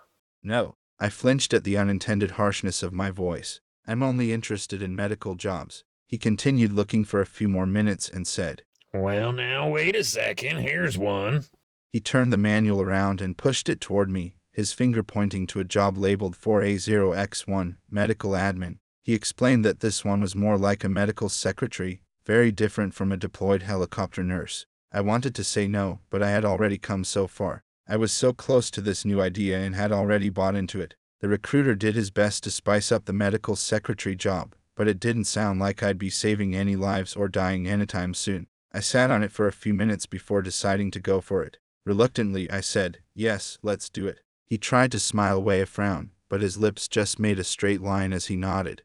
No. 0.44 0.76
I 1.00 1.10
flinched 1.10 1.54
at 1.54 1.66
the 1.66 1.78
unintended 1.78 2.32
harshness 2.32 2.82
of 2.82 2.94
my 2.94 3.12
voice. 3.12 3.60
I'm 3.86 4.02
only 4.02 4.32
interested 4.32 4.82
in 4.82 4.96
medical 4.96 5.36
jobs. 5.36 5.84
He 6.08 6.18
continued 6.18 6.72
looking 6.72 7.04
for 7.04 7.20
a 7.20 7.26
few 7.26 7.48
more 7.48 7.66
minutes 7.66 8.08
and 8.08 8.28
said, 8.28 8.64
Well, 8.94 9.32
now, 9.32 9.70
wait 9.70 9.96
a 9.96 10.04
second. 10.04 10.58
Here's 10.58 10.98
one. 10.98 11.46
He 11.90 12.00
turned 12.00 12.32
the 12.32 12.38
manual 12.38 12.82
around 12.82 13.22
and 13.22 13.38
pushed 13.38 13.70
it 13.70 13.82
toward 13.82 14.10
me, 14.10 14.36
his 14.52 14.72
finger 14.72 15.02
pointing 15.02 15.48
to 15.48 15.60
a 15.60 15.64
job 15.64 15.98
labeled 15.98 16.38
4A0X1, 16.38 17.78
Medical 17.90 18.32
Admin. 18.32 18.78
He 19.02 19.14
explained 19.14 19.66
that 19.66 19.80
this 19.80 20.06
one 20.06 20.22
was 20.22 20.36
more 20.36 20.58
like 20.58 20.84
a 20.84 20.90
medical 20.90 21.30
secretary, 21.30 22.02
very 22.26 22.52
different 22.52 22.94
from 22.94 23.12
a 23.12 23.18
deployed 23.18 23.64
helicopter 23.64 24.24
nurse. 24.24 24.66
I 24.92 25.02
wanted 25.02 25.36
to 25.36 25.44
say 25.44 25.68
no, 25.68 26.00
but 26.10 26.24
I 26.24 26.30
had 26.30 26.46
already 26.46 26.78
come 26.78 27.04
so 27.04 27.28
far. 27.28 27.64
I 27.88 27.98
was 27.98 28.12
so 28.12 28.34
close 28.34 28.72
to 28.72 28.82
this 28.82 29.06
new 29.06 29.22
idea 29.22 29.60
and 29.60 29.76
had 29.76 29.92
already 29.92 30.30
bought 30.30 30.56
into 30.56 30.82
it. 30.82 30.96
The 31.20 31.28
recruiter 31.28 31.76
did 31.76 31.96
his 31.96 32.12
best 32.12 32.44
to 32.44 32.52
spice 32.52 32.92
up 32.92 33.06
the 33.06 33.14
medical 33.14 33.56
secretary 33.56 34.16
job, 34.16 34.56
but 34.76 34.88
it 34.88 35.00
didn't 35.00 35.26
sound 35.26 35.60
like 35.60 35.82
I'd 35.82 35.98
be 35.98 36.10
saving 36.10 36.56
any 36.56 36.76
lives 36.76 37.16
or 37.16 37.28
dying 37.28 37.68
anytime 37.68 38.14
soon. 38.14 38.48
I 38.74 38.82
sat 38.82 39.10
on 39.10 39.24
it 39.24 39.32
for 39.32 39.48
a 39.48 39.54
few 39.54 39.74
minutes 39.74 40.06
before 40.06 40.42
deciding 40.42 40.92
to 40.92 41.00
go 41.00 41.22
for 41.22 41.44
it. 41.44 41.58
Reluctantly, 41.86 42.50
I 42.52 42.62
said, 42.62 43.00
Yes, 43.14 43.58
let's 43.62 43.90
do 43.90 44.08
it. 44.08 44.20
He 44.46 44.58
tried 44.58 44.92
to 44.92 45.00
smile 45.00 45.38
away 45.38 45.62
a 45.62 45.66
frown, 45.66 46.12
but 46.30 46.42
his 46.42 46.58
lips 46.58 46.88
just 46.88 47.20
made 47.20 47.40
a 47.40 47.44
straight 47.44 47.82
line 47.82 48.12
as 48.12 48.26
he 48.26 48.36
nodded. 48.36 48.84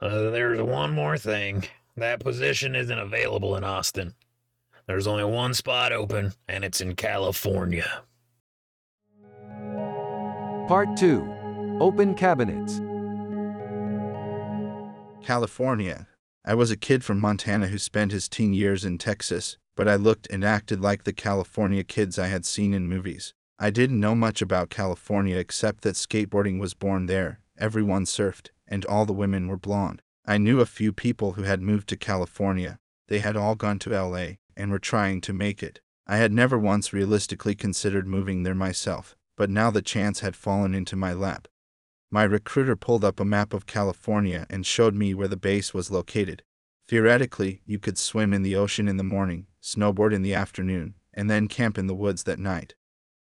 Uh, 0.00 0.30
there's 0.30 0.60
one 0.62 0.92
more 0.92 1.18
thing. 1.18 1.64
That 1.96 2.20
position 2.20 2.76
isn't 2.76 2.98
available 2.98 3.56
in 3.56 3.64
Austin. 3.64 4.14
There's 4.86 5.06
only 5.06 5.24
one 5.24 5.54
spot 5.54 5.92
open, 5.92 6.34
and 6.46 6.64
it's 6.64 6.80
in 6.80 6.94
California. 6.94 8.02
Part 10.68 10.96
2 10.96 11.78
Open 11.80 12.14
Cabinets. 12.14 12.80
California. 15.26 16.06
I 16.44 16.54
was 16.54 16.70
a 16.70 16.76
kid 16.76 17.02
from 17.02 17.18
Montana 17.18 17.66
who 17.66 17.78
spent 17.78 18.12
his 18.12 18.28
teen 18.28 18.54
years 18.54 18.84
in 18.84 18.96
Texas, 18.96 19.58
but 19.74 19.88
I 19.88 19.96
looked 19.96 20.28
and 20.30 20.44
acted 20.44 20.80
like 20.80 21.02
the 21.02 21.12
California 21.12 21.82
kids 21.82 22.16
I 22.16 22.28
had 22.28 22.46
seen 22.46 22.72
in 22.72 22.88
movies. 22.88 23.34
I 23.58 23.70
didn't 23.70 23.98
know 23.98 24.14
much 24.14 24.40
about 24.40 24.70
California 24.70 25.36
except 25.36 25.82
that 25.82 25.96
skateboarding 25.96 26.60
was 26.60 26.74
born 26.74 27.06
there, 27.06 27.40
everyone 27.58 28.04
surfed, 28.04 28.50
and 28.68 28.84
all 28.84 29.04
the 29.04 29.12
women 29.12 29.48
were 29.48 29.56
blonde. 29.56 30.00
I 30.24 30.38
knew 30.38 30.60
a 30.60 30.64
few 30.64 30.92
people 30.92 31.32
who 31.32 31.42
had 31.42 31.60
moved 31.60 31.88
to 31.88 31.96
California. 31.96 32.78
They 33.08 33.18
had 33.18 33.36
all 33.36 33.56
gone 33.56 33.80
to 33.80 34.00
LA 34.00 34.36
and 34.56 34.70
were 34.70 34.78
trying 34.78 35.20
to 35.22 35.32
make 35.32 35.60
it. 35.60 35.80
I 36.06 36.18
had 36.18 36.32
never 36.32 36.56
once 36.56 36.92
realistically 36.92 37.56
considered 37.56 38.06
moving 38.06 38.44
there 38.44 38.54
myself, 38.54 39.16
but 39.36 39.50
now 39.50 39.72
the 39.72 39.82
chance 39.82 40.20
had 40.20 40.36
fallen 40.36 40.72
into 40.72 40.94
my 40.94 41.12
lap. 41.12 41.48
My 42.10 42.22
recruiter 42.22 42.76
pulled 42.76 43.04
up 43.04 43.18
a 43.18 43.24
map 43.24 43.52
of 43.52 43.66
California 43.66 44.46
and 44.48 44.64
showed 44.64 44.94
me 44.94 45.12
where 45.12 45.28
the 45.28 45.36
base 45.36 45.74
was 45.74 45.90
located. 45.90 46.42
Theoretically, 46.88 47.62
you 47.66 47.80
could 47.80 47.98
swim 47.98 48.32
in 48.32 48.42
the 48.42 48.54
ocean 48.54 48.86
in 48.86 48.96
the 48.96 49.02
morning, 49.02 49.46
snowboard 49.60 50.14
in 50.14 50.22
the 50.22 50.32
afternoon, 50.32 50.94
and 51.12 51.28
then 51.28 51.48
camp 51.48 51.76
in 51.76 51.88
the 51.88 51.94
woods 51.94 52.22
that 52.22 52.38
night. 52.38 52.76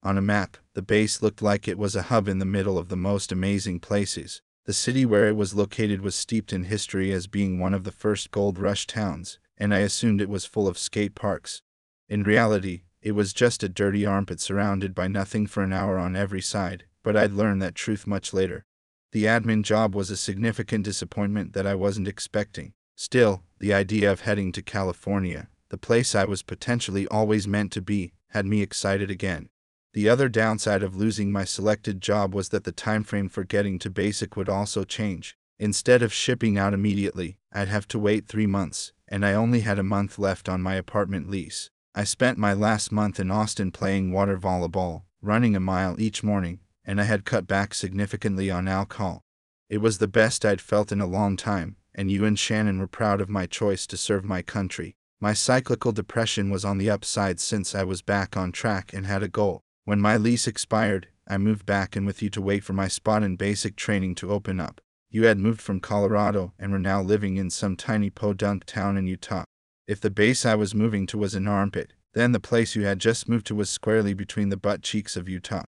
On 0.01 0.17
a 0.17 0.21
map, 0.21 0.57
the 0.73 0.81
base 0.81 1.21
looked 1.21 1.43
like 1.43 1.67
it 1.67 1.77
was 1.77 1.95
a 1.95 2.03
hub 2.03 2.27
in 2.27 2.39
the 2.39 2.45
middle 2.45 2.79
of 2.79 2.89
the 2.89 2.97
most 2.97 3.31
amazing 3.31 3.79
places. 3.79 4.41
The 4.65 4.73
city 4.73 5.05
where 5.05 5.27
it 5.27 5.35
was 5.35 5.53
located 5.53 6.01
was 6.01 6.15
steeped 6.15 6.51
in 6.51 6.63
history 6.63 7.11
as 7.11 7.27
being 7.27 7.59
one 7.59 7.75
of 7.75 7.83
the 7.83 7.91
first 7.91 8.31
gold 8.31 8.57
rush 8.57 8.87
towns, 8.87 9.37
and 9.57 9.75
I 9.75 9.79
assumed 9.79 10.21
it 10.21 10.29
was 10.29 10.45
full 10.45 10.67
of 10.67 10.79
skate 10.79 11.13
parks. 11.13 11.61
In 12.09 12.23
reality, 12.23 12.81
it 12.99 13.11
was 13.11 13.31
just 13.31 13.61
a 13.61 13.69
dirty 13.69 14.07
armpit 14.07 14.39
surrounded 14.39 14.95
by 14.95 15.07
nothing 15.07 15.45
for 15.45 15.61
an 15.61 15.71
hour 15.71 15.99
on 15.99 16.15
every 16.15 16.41
side, 16.41 16.85
but 17.03 17.15
I'd 17.15 17.33
learn 17.33 17.59
that 17.59 17.75
truth 17.75 18.07
much 18.07 18.33
later. 18.33 18.65
The 19.11 19.25
admin 19.25 19.63
job 19.63 19.93
was 19.93 20.09
a 20.09 20.17
significant 20.17 20.85
disappointment 20.85 21.53
that 21.53 21.67
I 21.67 21.75
wasn't 21.75 22.07
expecting. 22.07 22.73
Still, 22.95 23.43
the 23.59 23.73
idea 23.73 24.11
of 24.11 24.21
heading 24.21 24.51
to 24.53 24.61
California, 24.61 25.49
the 25.69 25.77
place 25.77 26.15
I 26.15 26.25
was 26.25 26.43
potentially 26.43 27.07
always 27.07 27.47
meant 27.47 27.71
to 27.73 27.81
be, 27.81 28.13
had 28.29 28.45
me 28.45 28.61
excited 28.61 29.11
again. 29.11 29.49
The 29.93 30.07
other 30.07 30.29
downside 30.29 30.83
of 30.83 30.95
losing 30.95 31.31
my 31.31 31.43
selected 31.43 31.99
job 31.99 32.33
was 32.33 32.49
that 32.49 32.63
the 32.63 32.71
time 32.71 33.03
frame 33.03 33.27
for 33.27 33.43
getting 33.43 33.79
to 33.79 33.89
basic 33.89 34.37
would 34.37 34.47
also 34.47 34.85
change. 34.85 35.35
Instead 35.59 36.01
of 36.01 36.13
shipping 36.13 36.57
out 36.57 36.73
immediately, 36.73 37.37
I'd 37.51 37.67
have 37.67 37.87
to 37.89 37.99
wait 37.99 38.27
three 38.27 38.47
months, 38.47 38.93
and 39.09 39.25
I 39.25 39.33
only 39.33 39.61
had 39.61 39.77
a 39.77 39.83
month 39.83 40.17
left 40.17 40.47
on 40.47 40.61
my 40.61 40.75
apartment 40.75 41.29
lease. 41.29 41.69
I 41.93 42.05
spent 42.05 42.37
my 42.37 42.53
last 42.53 42.93
month 42.93 43.19
in 43.19 43.29
Austin 43.29 43.71
playing 43.71 44.13
water 44.13 44.37
volleyball, 44.37 45.03
running 45.21 45.55
a 45.55 45.59
mile 45.59 45.99
each 45.99 46.23
morning, 46.23 46.59
and 46.85 46.99
I 46.99 47.05
had 47.05 47.25
cut 47.25 47.47
back 47.47 47.73
significantly 47.73 48.49
on 48.49 48.67
alcohol. 48.67 49.23
It 49.69 49.79
was 49.79 49.97
the 49.97 50.07
best 50.07 50.45
I'd 50.45 50.61
felt 50.61 50.91
in 50.91 51.01
a 51.01 51.05
long 51.05 51.37
time, 51.37 51.77
and 51.93 52.11
you 52.11 52.25
and 52.25 52.37
Shannon 52.37 52.79
were 52.79 52.87
proud 52.87 53.21
of 53.21 53.29
my 53.29 53.45
choice 53.45 53.87
to 53.87 53.97
serve 53.97 54.25
my 54.25 54.41
country. 54.41 54.95
My 55.19 55.33
cyclical 55.33 55.91
depression 55.91 56.49
was 56.49 56.65
on 56.65 56.77
the 56.77 56.89
upside 56.89 57.39
since 57.39 57.75
I 57.75 57.83
was 57.83 58.01
back 58.01 58.35
on 58.35 58.51
track 58.51 58.91
and 58.93 59.05
had 59.05 59.23
a 59.23 59.27
goal. 59.27 59.61
When 59.85 60.01
my 60.01 60.17
lease 60.17 60.47
expired, 60.47 61.07
I 61.27 61.37
moved 61.37 61.65
back 61.65 61.95
in 61.95 62.05
with 62.05 62.21
you 62.21 62.29
to 62.31 62.41
wait 62.41 62.63
for 62.63 62.73
my 62.73 62.87
spot 62.87 63.23
in 63.23 63.35
basic 63.35 63.75
training 63.75 64.15
to 64.15 64.31
open 64.31 64.59
up. 64.59 64.81
You 65.09 65.25
had 65.25 65.37
moved 65.37 65.61
from 65.61 65.79
Colorado 65.79 66.53
and 66.57 66.71
were 66.71 66.79
now 66.79 67.01
living 67.01 67.37
in 67.37 67.49
some 67.49 67.75
tiny 67.75 68.09
podunk 68.09 68.65
town 68.65 68.97
in 68.97 69.07
Utah. 69.07 69.43
If 69.87 70.01
the 70.01 70.09
base 70.09 70.45
I 70.45 70.55
was 70.55 70.73
moving 70.73 71.05
to 71.07 71.17
was 71.17 71.35
an 71.35 71.47
armpit, 71.47 71.93
then 72.13 72.31
the 72.31 72.39
place 72.39 72.75
you 72.75 72.83
had 72.85 72.99
just 72.99 73.29
moved 73.29 73.45
to 73.47 73.55
was 73.55 73.69
squarely 73.69 74.13
between 74.13 74.49
the 74.49 74.57
butt 74.57 74.81
cheeks 74.81 75.15
of 75.15 75.29
Utah. 75.29 75.63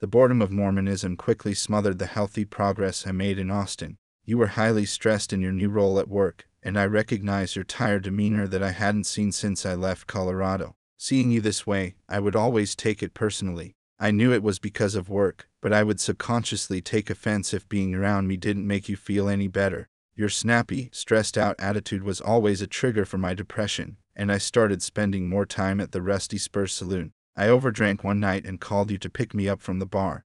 The 0.00 0.06
boredom 0.06 0.40
of 0.40 0.50
Mormonism 0.50 1.18
quickly 1.18 1.52
smothered 1.52 1.98
the 1.98 2.06
healthy 2.06 2.46
progress 2.46 3.06
I 3.06 3.12
made 3.12 3.38
in 3.38 3.50
Austin. 3.50 3.98
You 4.24 4.38
were 4.38 4.46
highly 4.46 4.86
stressed 4.86 5.30
in 5.30 5.42
your 5.42 5.52
new 5.52 5.68
role 5.68 5.98
at 5.98 6.08
work, 6.08 6.48
and 6.62 6.78
I 6.78 6.86
recognized 6.86 7.54
your 7.54 7.66
tired 7.66 8.04
demeanor 8.04 8.46
that 8.48 8.62
I 8.62 8.70
hadn't 8.70 9.04
seen 9.04 9.30
since 9.30 9.66
I 9.66 9.74
left 9.74 10.06
Colorado. 10.06 10.74
Seeing 10.96 11.30
you 11.30 11.42
this 11.42 11.66
way, 11.66 11.96
I 12.08 12.18
would 12.18 12.34
always 12.34 12.74
take 12.74 13.02
it 13.02 13.12
personally. 13.12 13.74
I 13.98 14.10
knew 14.10 14.32
it 14.32 14.42
was 14.42 14.58
because 14.58 14.94
of 14.94 15.10
work, 15.10 15.50
but 15.60 15.74
I 15.74 15.82
would 15.82 16.00
subconsciously 16.00 16.80
take 16.80 17.10
offense 17.10 17.52
if 17.52 17.68
being 17.68 17.94
around 17.94 18.26
me 18.26 18.38
didn't 18.38 18.66
make 18.66 18.88
you 18.88 18.96
feel 18.96 19.28
any 19.28 19.48
better. 19.48 19.86
Your 20.16 20.30
snappy, 20.30 20.88
stressed 20.92 21.36
out 21.36 21.56
attitude 21.58 22.04
was 22.04 22.22
always 22.22 22.62
a 22.62 22.66
trigger 22.66 23.04
for 23.04 23.18
my 23.18 23.34
depression, 23.34 23.98
and 24.16 24.32
I 24.32 24.38
started 24.38 24.82
spending 24.82 25.28
more 25.28 25.44
time 25.44 25.78
at 25.78 25.92
the 25.92 26.00
Rusty 26.00 26.38
Spur 26.38 26.66
Saloon. 26.66 27.12
I 27.40 27.46
overdrank 27.46 28.04
one 28.04 28.20
night 28.20 28.44
and 28.44 28.60
called 28.60 28.90
you 28.90 28.98
to 28.98 29.08
pick 29.08 29.32
me 29.32 29.48
up 29.48 29.62
from 29.62 29.78
the 29.78 29.86
bar. 29.86 30.26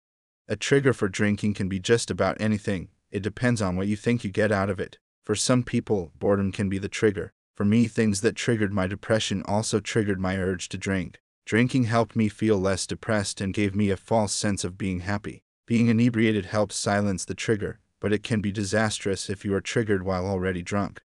A 0.48 0.56
trigger 0.56 0.94
for 0.94 1.10
drinking 1.10 1.56
can 1.56 1.68
be 1.68 1.78
just 1.78 2.10
about 2.10 2.40
anything, 2.40 2.88
it 3.12 3.22
depends 3.22 3.62
on 3.62 3.76
what 3.76 3.88
you 3.88 3.98
think 3.98 4.24
you 4.24 4.32
get 4.32 4.50
out 4.50 4.70
of 4.70 4.80
it. 4.80 4.98
For 5.26 5.36
some 5.36 5.64
people, 5.64 6.14
boredom 6.18 6.54
can 6.54 6.70
be 6.70 6.78
the 6.78 6.88
trigger. 6.88 7.34
For 7.54 7.66
me, 7.66 7.90
things 7.90 8.22
that 8.22 8.38
triggered 8.38 8.72
my 8.72 8.88
depression 8.88 9.44
also 9.44 9.82
triggered 9.82 10.22
my 10.22 10.38
urge 10.38 10.70
to 10.70 10.78
drink. 10.78 11.20
Drinking 11.46 11.84
helped 11.84 12.16
me 12.16 12.30
feel 12.30 12.58
less 12.58 12.88
depressed 12.88 13.42
and 13.42 13.54
gave 13.54 13.76
me 13.76 13.90
a 13.90 13.98
false 13.98 14.34
sense 14.34 14.64
of 14.64 14.78
being 14.78 15.02
happy. 15.02 15.44
Being 15.68 15.90
inebriated 15.90 16.46
helps 16.46 16.78
silence 16.78 17.26
the 17.26 17.36
trigger, 17.36 17.82
but 18.00 18.14
it 18.14 18.24
can 18.24 18.40
be 18.40 18.54
disastrous 18.54 19.30
if 19.30 19.44
you 19.44 19.54
are 19.54 19.60
triggered 19.60 20.04
while 20.04 20.26
already 20.26 20.62
drunk. 20.62 21.02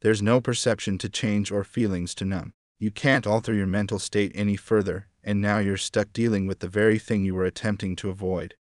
There's 0.00 0.22
no 0.22 0.40
perception 0.40 0.96
to 0.96 1.10
change 1.10 1.52
or 1.52 1.62
feelings 1.62 2.14
to 2.14 2.24
numb. 2.24 2.54
You 2.82 2.90
can't 2.90 3.28
alter 3.28 3.54
your 3.54 3.68
mental 3.68 4.00
state 4.00 4.32
any 4.34 4.56
further, 4.56 5.06
and 5.22 5.40
now 5.40 5.58
you're 5.58 5.76
stuck 5.76 6.12
dealing 6.12 6.48
with 6.48 6.58
the 6.58 6.66
very 6.66 6.98
thing 6.98 7.24
you 7.24 7.32
were 7.32 7.44
attempting 7.44 7.94
to 7.94 8.10
avoid. 8.10 8.56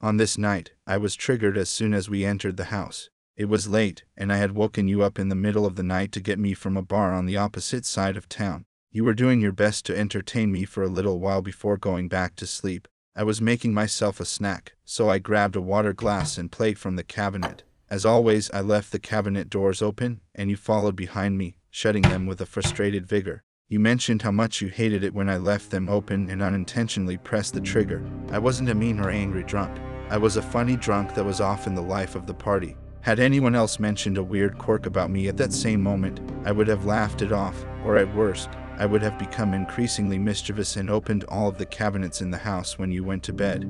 On 0.00 0.16
this 0.16 0.38
night, 0.38 0.70
I 0.86 0.96
was 0.96 1.16
triggered 1.16 1.58
as 1.58 1.70
soon 1.70 1.92
as 1.92 2.08
we 2.08 2.24
entered 2.24 2.56
the 2.56 2.66
house. 2.66 3.10
It 3.36 3.46
was 3.46 3.66
late, 3.66 4.04
and 4.16 4.32
I 4.32 4.36
had 4.36 4.52
woken 4.52 4.86
you 4.86 5.02
up 5.02 5.18
in 5.18 5.28
the 5.28 5.34
middle 5.34 5.66
of 5.66 5.74
the 5.74 5.82
night 5.82 6.12
to 6.12 6.20
get 6.20 6.38
me 6.38 6.54
from 6.54 6.76
a 6.76 6.82
bar 6.82 7.12
on 7.12 7.26
the 7.26 7.36
opposite 7.36 7.84
side 7.84 8.16
of 8.16 8.28
town. 8.28 8.64
You 8.92 9.02
were 9.02 9.12
doing 9.12 9.40
your 9.40 9.50
best 9.50 9.84
to 9.86 9.98
entertain 9.98 10.52
me 10.52 10.64
for 10.64 10.84
a 10.84 10.88
little 10.88 11.18
while 11.18 11.42
before 11.42 11.76
going 11.76 12.06
back 12.06 12.36
to 12.36 12.46
sleep. 12.46 12.86
I 13.16 13.24
was 13.24 13.40
making 13.40 13.74
myself 13.74 14.20
a 14.20 14.24
snack, 14.24 14.74
so 14.84 15.10
I 15.10 15.18
grabbed 15.18 15.56
a 15.56 15.60
water 15.60 15.92
glass 15.92 16.38
and 16.38 16.52
plate 16.52 16.78
from 16.78 16.94
the 16.94 17.02
cabinet. 17.02 17.64
As 17.90 18.06
always, 18.06 18.52
I 18.52 18.60
left 18.60 18.92
the 18.92 19.00
cabinet 19.00 19.50
doors 19.50 19.82
open, 19.82 20.20
and 20.32 20.48
you 20.48 20.56
followed 20.56 20.94
behind 20.94 21.38
me, 21.38 21.56
shutting 21.70 22.02
them 22.02 22.26
with 22.26 22.40
a 22.40 22.46
frustrated 22.46 23.04
vigor. 23.04 23.42
You 23.70 23.80
mentioned 23.80 24.20
how 24.20 24.30
much 24.30 24.60
you 24.60 24.68
hated 24.68 25.04
it 25.04 25.14
when 25.14 25.30
I 25.30 25.38
left 25.38 25.70
them 25.70 25.88
open 25.88 26.28
and 26.28 26.42
unintentionally 26.42 27.16
pressed 27.16 27.54
the 27.54 27.62
trigger. 27.62 28.04
I 28.30 28.38
wasn't 28.38 28.68
a 28.68 28.74
mean 28.74 29.00
or 29.00 29.08
angry 29.08 29.42
drunk. 29.42 29.78
I 30.10 30.18
was 30.18 30.36
a 30.36 30.42
funny 30.42 30.76
drunk 30.76 31.14
that 31.14 31.24
was 31.24 31.40
often 31.40 31.74
the 31.74 31.80
life 31.80 32.14
of 32.14 32.26
the 32.26 32.34
party. 32.34 32.76
Had 33.00 33.20
anyone 33.20 33.54
else 33.54 33.78
mentioned 33.80 34.18
a 34.18 34.22
weird 34.22 34.58
quirk 34.58 34.84
about 34.84 35.10
me 35.10 35.28
at 35.28 35.38
that 35.38 35.52
same 35.54 35.82
moment, 35.82 36.20
I 36.44 36.52
would 36.52 36.68
have 36.68 36.84
laughed 36.84 37.22
it 37.22 37.32
off, 37.32 37.64
or 37.86 37.96
at 37.96 38.14
worst, 38.14 38.50
I 38.76 38.84
would 38.84 39.00
have 39.00 39.18
become 39.18 39.54
increasingly 39.54 40.18
mischievous 40.18 40.76
and 40.76 40.90
opened 40.90 41.24
all 41.24 41.48
of 41.48 41.56
the 41.56 41.64
cabinets 41.64 42.20
in 42.20 42.30
the 42.30 42.36
house 42.36 42.78
when 42.78 42.92
you 42.92 43.02
went 43.02 43.22
to 43.24 43.32
bed. 43.32 43.62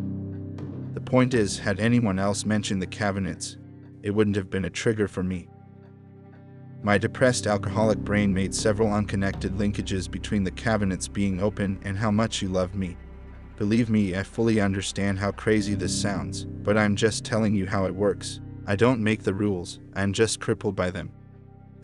The 0.94 1.00
point 1.00 1.34
is, 1.34 1.60
had 1.60 1.78
anyone 1.78 2.18
else 2.18 2.44
mentioned 2.44 2.82
the 2.82 2.86
cabinets, 2.88 3.58
it 4.02 4.10
wouldn't 4.10 4.36
have 4.36 4.50
been 4.50 4.64
a 4.64 4.70
trigger 4.70 5.06
for 5.06 5.22
me. 5.22 5.48
My 6.84 6.98
depressed 6.98 7.46
alcoholic 7.46 7.96
brain 7.96 8.34
made 8.34 8.54
several 8.54 8.92
unconnected 8.92 9.54
linkages 9.54 10.10
between 10.10 10.44
the 10.44 10.50
cabinets 10.50 11.08
being 11.08 11.42
open 11.42 11.80
and 11.82 11.96
how 11.96 12.10
much 12.10 12.42
you 12.42 12.48
love 12.50 12.74
me. 12.74 12.98
Believe 13.56 13.88
me, 13.88 14.14
I 14.14 14.22
fully 14.22 14.60
understand 14.60 15.18
how 15.18 15.30
crazy 15.32 15.74
this 15.74 15.98
sounds, 15.98 16.44
but 16.44 16.76
I'm 16.76 16.94
just 16.94 17.24
telling 17.24 17.54
you 17.54 17.66
how 17.66 17.86
it 17.86 17.94
works. 17.94 18.42
I 18.66 18.76
don't 18.76 19.00
make 19.00 19.22
the 19.22 19.32
rules, 19.32 19.80
I'm 19.96 20.12
just 20.12 20.40
crippled 20.40 20.76
by 20.76 20.90
them. 20.90 21.10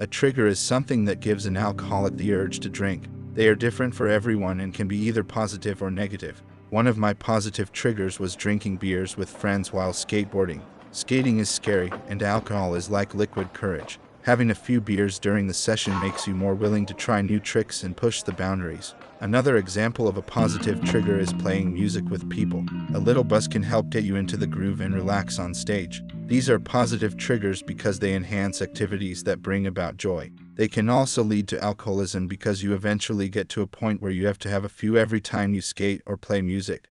A 0.01 0.07
trigger 0.07 0.47
is 0.47 0.59
something 0.59 1.07
that 1.07 1.21
gives 1.21 1.47
an 1.47 1.57
alcoholic 1.57 2.19
the 2.19 2.35
urge 2.35 2.61
to 2.61 2.69
drink. 2.69 3.07
They 3.33 3.49
are 3.49 3.55
different 3.55 3.95
for 3.95 4.07
everyone 4.07 4.61
and 4.61 4.75
can 4.75 4.87
be 4.87 4.99
either 4.99 5.25
positive 5.25 5.83
or 5.83 5.91
negative. 5.91 6.43
One 6.69 6.87
of 6.87 6.99
my 6.99 7.15
positive 7.15 7.73
triggers 7.73 8.21
was 8.21 8.37
drinking 8.37 8.77
beers 8.77 9.17
with 9.17 9.31
friends 9.31 9.73
while 9.73 9.95
skateboarding. 9.95 10.61
Skating 10.91 11.39
is 11.39 11.49
scary, 11.49 11.91
and 12.09 12.23
alcohol 12.23 12.75
is 12.75 12.91
like 12.91 13.15
liquid 13.15 13.55
courage. 13.55 13.99
Having 14.23 14.51
a 14.51 14.55
few 14.55 14.83
beers 14.83 15.19
during 15.19 15.47
the 15.47 15.55
session 15.55 15.99
makes 15.99 16.27
you 16.27 16.35
more 16.35 16.55
willing 16.55 16.85
to 16.85 16.93
try 16.93 17.23
new 17.23 17.41
tricks 17.41 17.85
and 17.85 17.97
push 17.97 18.23
the 18.23 18.33
boundaries. 18.33 18.95
Another 19.21 19.57
example 19.57 20.07
of 20.07 20.19
a 20.19 20.23
positive 20.23 20.85
trigger 20.85 21.19
is 21.19 21.33
playing 21.33 21.73
music 21.73 22.05
with 22.11 22.29
people. 22.29 22.63
A 22.95 22.99
little 22.99 23.25
buzz 23.25 23.49
can 23.49 23.63
help 23.63 23.89
get 23.89 24.05
you 24.05 24.17
into 24.17 24.37
the 24.37 24.47
groove 24.47 24.83
and 24.83 24.95
relax 24.95 25.39
on 25.39 25.55
stage. 25.55 26.03
These 26.27 26.51
are 26.51 26.59
positive 26.59 27.17
triggers 27.17 27.63
because 27.63 27.99
they 27.99 28.15
enhance 28.15 28.61
activities 28.61 29.25
that 29.25 29.41
bring 29.41 29.67
about 29.67 29.97
joy. 29.97 30.31
They 30.55 30.69
can 30.69 30.91
also 30.91 31.25
lead 31.25 31.49
to 31.49 31.65
alcoholism 31.65 32.29
because 32.29 32.63
you 32.63 32.75
eventually 32.75 33.31
get 33.31 33.49
to 33.51 33.63
a 33.63 33.67
point 33.67 34.03
where 34.03 34.11
you 34.13 34.27
have 34.27 34.39
to 34.41 34.51
have 34.51 34.67
a 34.67 34.69
few 34.69 34.99
every 34.99 35.23
time 35.23 35.55
you 35.55 35.63
skate 35.63 36.03
or 36.05 36.19
play 36.19 36.43
music. 36.43 36.89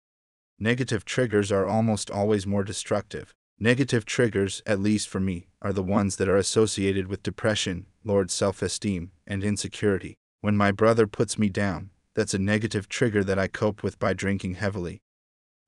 Negative 0.60 1.06
triggers 1.06 1.54
are 1.54 1.66
almost 1.66 2.12
always 2.12 2.46
more 2.46 2.66
destructive. 2.66 3.34
Negative 3.60 4.04
triggers, 4.04 4.62
at 4.66 4.80
least 4.80 5.08
for 5.08 5.20
me, 5.20 5.48
are 5.62 5.74
the 5.74 5.84
ones 5.84 6.16
that 6.18 6.28
are 6.28 6.38
associated 6.38 7.08
with 7.08 7.24
depression, 7.24 7.86
lowered 8.04 8.32
self 8.32 8.62
esteem, 8.62 9.12
and 9.28 9.44
insecurity. 9.44 10.16
When 10.42 10.58
my 10.58 10.72
brother 10.72 11.08
puts 11.08 11.40
me 11.40 11.50
down, 11.50 11.92
that's 12.16 12.34
a 12.34 12.40
negative 12.40 12.90
trigger 12.90 13.24
that 13.24 13.40
I 13.40 13.48
cope 13.48 13.82
with 13.82 14.00
by 14.00 14.14
drinking 14.14 14.56
heavily. 14.56 15.02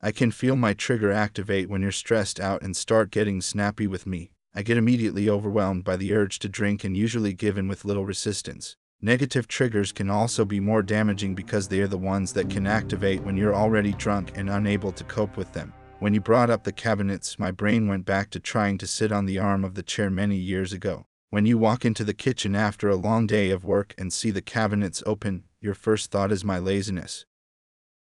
I 0.01 0.11
can 0.11 0.31
feel 0.31 0.55
my 0.55 0.73
trigger 0.73 1.11
activate 1.11 1.69
when 1.69 1.81
you're 1.81 1.91
stressed 1.91 2.39
out 2.39 2.61
and 2.61 2.75
start 2.75 3.11
getting 3.11 3.41
snappy 3.41 3.87
with 3.87 4.05
me. 4.05 4.31
I 4.53 4.61
get 4.61 4.77
immediately 4.77 5.29
overwhelmed 5.29 5.83
by 5.83 5.95
the 5.95 6.13
urge 6.13 6.39
to 6.39 6.49
drink 6.49 6.83
and 6.83 6.95
usually 6.95 7.33
give 7.33 7.57
in 7.57 7.67
with 7.67 7.85
little 7.85 8.05
resistance. 8.05 8.75
Negative 9.01 9.47
triggers 9.47 9.91
can 9.91 10.09
also 10.09 10.45
be 10.45 10.59
more 10.59 10.81
damaging 10.81 11.35
because 11.35 11.67
they 11.67 11.79
are 11.79 11.87
the 11.87 11.97
ones 11.97 12.33
that 12.33 12.49
can 12.49 12.65
activate 12.65 13.21
when 13.23 13.37
you're 13.37 13.55
already 13.55 13.93
drunk 13.93 14.37
and 14.37 14.49
unable 14.49 14.91
to 14.91 15.03
cope 15.03 15.37
with 15.37 15.51
them. 15.53 15.73
When 15.99 16.13
you 16.13 16.19
brought 16.19 16.49
up 16.49 16.65
the 16.65 16.73
cabinets, 16.73 17.39
my 17.39 17.51
brain 17.51 17.87
went 17.87 18.05
back 18.05 18.29
to 18.31 18.39
trying 18.39 18.77
to 18.79 18.87
sit 18.87 19.13
on 19.13 19.25
the 19.25 19.39
arm 19.39 19.63
of 19.63 19.75
the 19.75 19.81
chair 19.81 20.09
many 20.09 20.35
years 20.35 20.73
ago. 20.73 21.05
When 21.29 21.45
you 21.45 21.57
walk 21.57 21.85
into 21.85 22.03
the 22.03 22.13
kitchen 22.13 22.53
after 22.53 22.89
a 22.89 22.95
long 22.95 23.25
day 23.27 23.49
of 23.49 23.63
work 23.63 23.95
and 23.97 24.11
see 24.11 24.29
the 24.29 24.41
cabinets 24.41 25.01
open, 25.05 25.45
your 25.61 25.73
first 25.73 26.11
thought 26.11 26.33
is 26.33 26.43
my 26.43 26.59
laziness. 26.59 27.25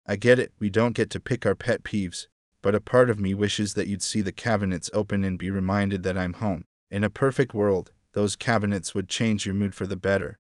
I 0.08 0.16
get 0.16 0.40
it, 0.40 0.54
we 0.60 0.70
don't 0.70 0.96
get 0.96 1.12
to 1.12 1.20
pick 1.20 1.46
our 1.46 1.56
pet 1.56 1.84
peeves, 1.84 2.28
but 2.64 2.76
a 2.76 2.82
part 2.82 3.12
of 3.12 3.20
me 3.20 3.36
wishes 3.36 3.76
that 3.76 3.88
you'd 3.88 4.02
see 4.02 4.22
the 4.22 4.32
cabinets 4.32 4.90
open 4.92 5.24
and 5.24 5.38
be 5.38 5.52
reminded 5.52 6.02
that 6.04 6.18
I'm 6.18 6.34
home. 6.34 6.66
In 6.90 7.04
a 7.04 7.10
perfect 7.12 7.54
world, 7.54 7.92
those 8.14 8.36
cabinets 8.36 8.96
would 8.96 9.08
change 9.08 9.46
your 9.46 9.56
mood 9.56 9.76
for 9.76 9.86
the 9.86 9.96
better. 9.96 10.40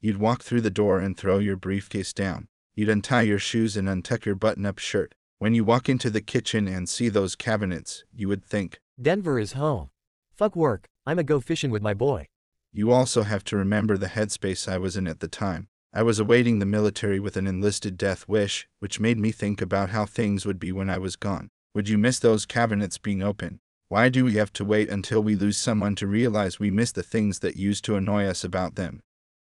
You'd 0.00 0.18
walk 0.18 0.42
through 0.42 0.60
the 0.60 0.70
door 0.70 0.98
and 0.98 1.16
throw 1.16 1.38
your 1.38 1.56
briefcase 1.56 2.12
down. 2.12 2.48
You'd 2.74 2.88
untie 2.88 3.22
your 3.22 3.38
shoes 3.38 3.76
and 3.76 3.88
untuck 3.88 4.26
your 4.26 4.34
button 4.34 4.64
up 4.64 4.78
shirt. 4.78 5.14
When 5.40 5.54
you 5.54 5.64
walk 5.64 5.88
into 5.88 6.10
the 6.10 6.20
kitchen 6.20 6.68
and 6.68 6.86
see 6.86 7.08
those 7.08 7.34
cabinets, 7.34 8.04
you 8.12 8.28
would 8.28 8.44
think, 8.44 8.78
Denver 9.00 9.38
is 9.38 9.54
home. 9.54 9.88
Fuck 10.36 10.54
work, 10.54 10.86
I'ma 11.06 11.22
go 11.22 11.40
fishing 11.40 11.70
with 11.70 11.80
my 11.80 11.94
boy. 11.94 12.26
You 12.74 12.92
also 12.92 13.22
have 13.22 13.42
to 13.44 13.56
remember 13.56 13.96
the 13.96 14.08
headspace 14.08 14.70
I 14.70 14.76
was 14.76 14.98
in 14.98 15.06
at 15.06 15.20
the 15.20 15.28
time. 15.28 15.68
I 15.94 16.02
was 16.02 16.18
awaiting 16.18 16.58
the 16.58 16.66
military 16.66 17.18
with 17.18 17.38
an 17.38 17.46
enlisted 17.46 17.96
death 17.96 18.28
wish, 18.28 18.68
which 18.80 19.00
made 19.00 19.16
me 19.16 19.32
think 19.32 19.62
about 19.62 19.88
how 19.88 20.04
things 20.04 20.44
would 20.44 20.60
be 20.60 20.72
when 20.72 20.90
I 20.90 20.98
was 20.98 21.16
gone. 21.16 21.48
Would 21.74 21.88
you 21.88 21.96
miss 21.96 22.18
those 22.18 22.44
cabinets 22.44 22.98
being 22.98 23.22
open? 23.22 23.60
Why 23.88 24.10
do 24.10 24.26
we 24.26 24.34
have 24.34 24.52
to 24.52 24.64
wait 24.66 24.90
until 24.90 25.22
we 25.22 25.36
lose 25.36 25.56
someone 25.56 25.94
to 25.94 26.06
realize 26.06 26.60
we 26.60 26.70
miss 26.70 26.92
the 26.92 27.02
things 27.02 27.38
that 27.38 27.56
used 27.56 27.82
to 27.86 27.96
annoy 27.96 28.26
us 28.26 28.44
about 28.44 28.74
them? 28.74 29.00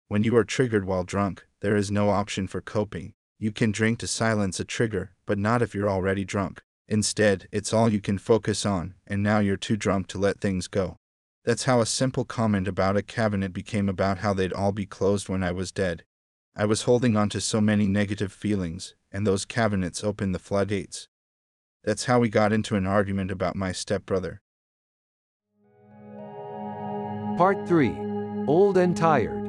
When 0.09 0.23
you 0.23 0.37
are 0.37 0.43
triggered 0.43 0.85
while 0.85 1.05
drunk, 1.05 1.47
there 1.61 1.75
is 1.75 1.89
no 1.89 2.11
option 2.11 2.45
for 2.45 2.61
coping. 2.61 3.15
You 3.41 3.51
can 3.51 3.71
drink 3.71 3.97
to 3.97 4.07
silence 4.07 4.59
a 4.59 4.63
trigger, 4.63 5.13
but 5.25 5.39
not 5.39 5.63
if 5.63 5.73
you're 5.73 5.89
already 5.89 6.23
drunk. 6.23 6.61
Instead, 6.87 7.47
it's 7.51 7.73
all 7.73 7.89
you 7.89 7.99
can 7.99 8.19
focus 8.19 8.67
on, 8.67 8.93
and 9.07 9.23
now 9.23 9.39
you're 9.39 9.57
too 9.57 9.75
drunk 9.75 10.05
to 10.09 10.19
let 10.19 10.39
things 10.39 10.67
go. 10.67 10.97
That's 11.43 11.63
how 11.63 11.81
a 11.81 11.87
simple 11.87 12.23
comment 12.23 12.67
about 12.67 12.97
a 12.97 13.01
cabinet 13.01 13.51
became 13.51 13.89
about 13.89 14.19
how 14.19 14.35
they'd 14.35 14.53
all 14.53 14.71
be 14.71 14.85
closed 14.85 15.27
when 15.27 15.41
I 15.41 15.51
was 15.51 15.71
dead. 15.71 16.03
I 16.55 16.65
was 16.65 16.83
holding 16.83 17.17
on 17.17 17.29
to 17.29 17.41
so 17.41 17.59
many 17.59 17.87
negative 17.87 18.31
feelings, 18.31 18.93
and 19.11 19.25
those 19.25 19.43
cabinets 19.43 20.03
opened 20.03 20.35
the 20.35 20.39
floodgates. 20.39 21.07
That's 21.83 22.05
how 22.05 22.19
we 22.19 22.29
got 22.29 22.53
into 22.53 22.75
an 22.75 22.85
argument 22.85 23.31
about 23.31 23.55
my 23.55 23.71
stepbrother. 23.71 24.39
Part 27.39 27.67
3 27.67 27.89
Old 28.45 28.77
and 28.77 28.95
Tired. 28.95 29.40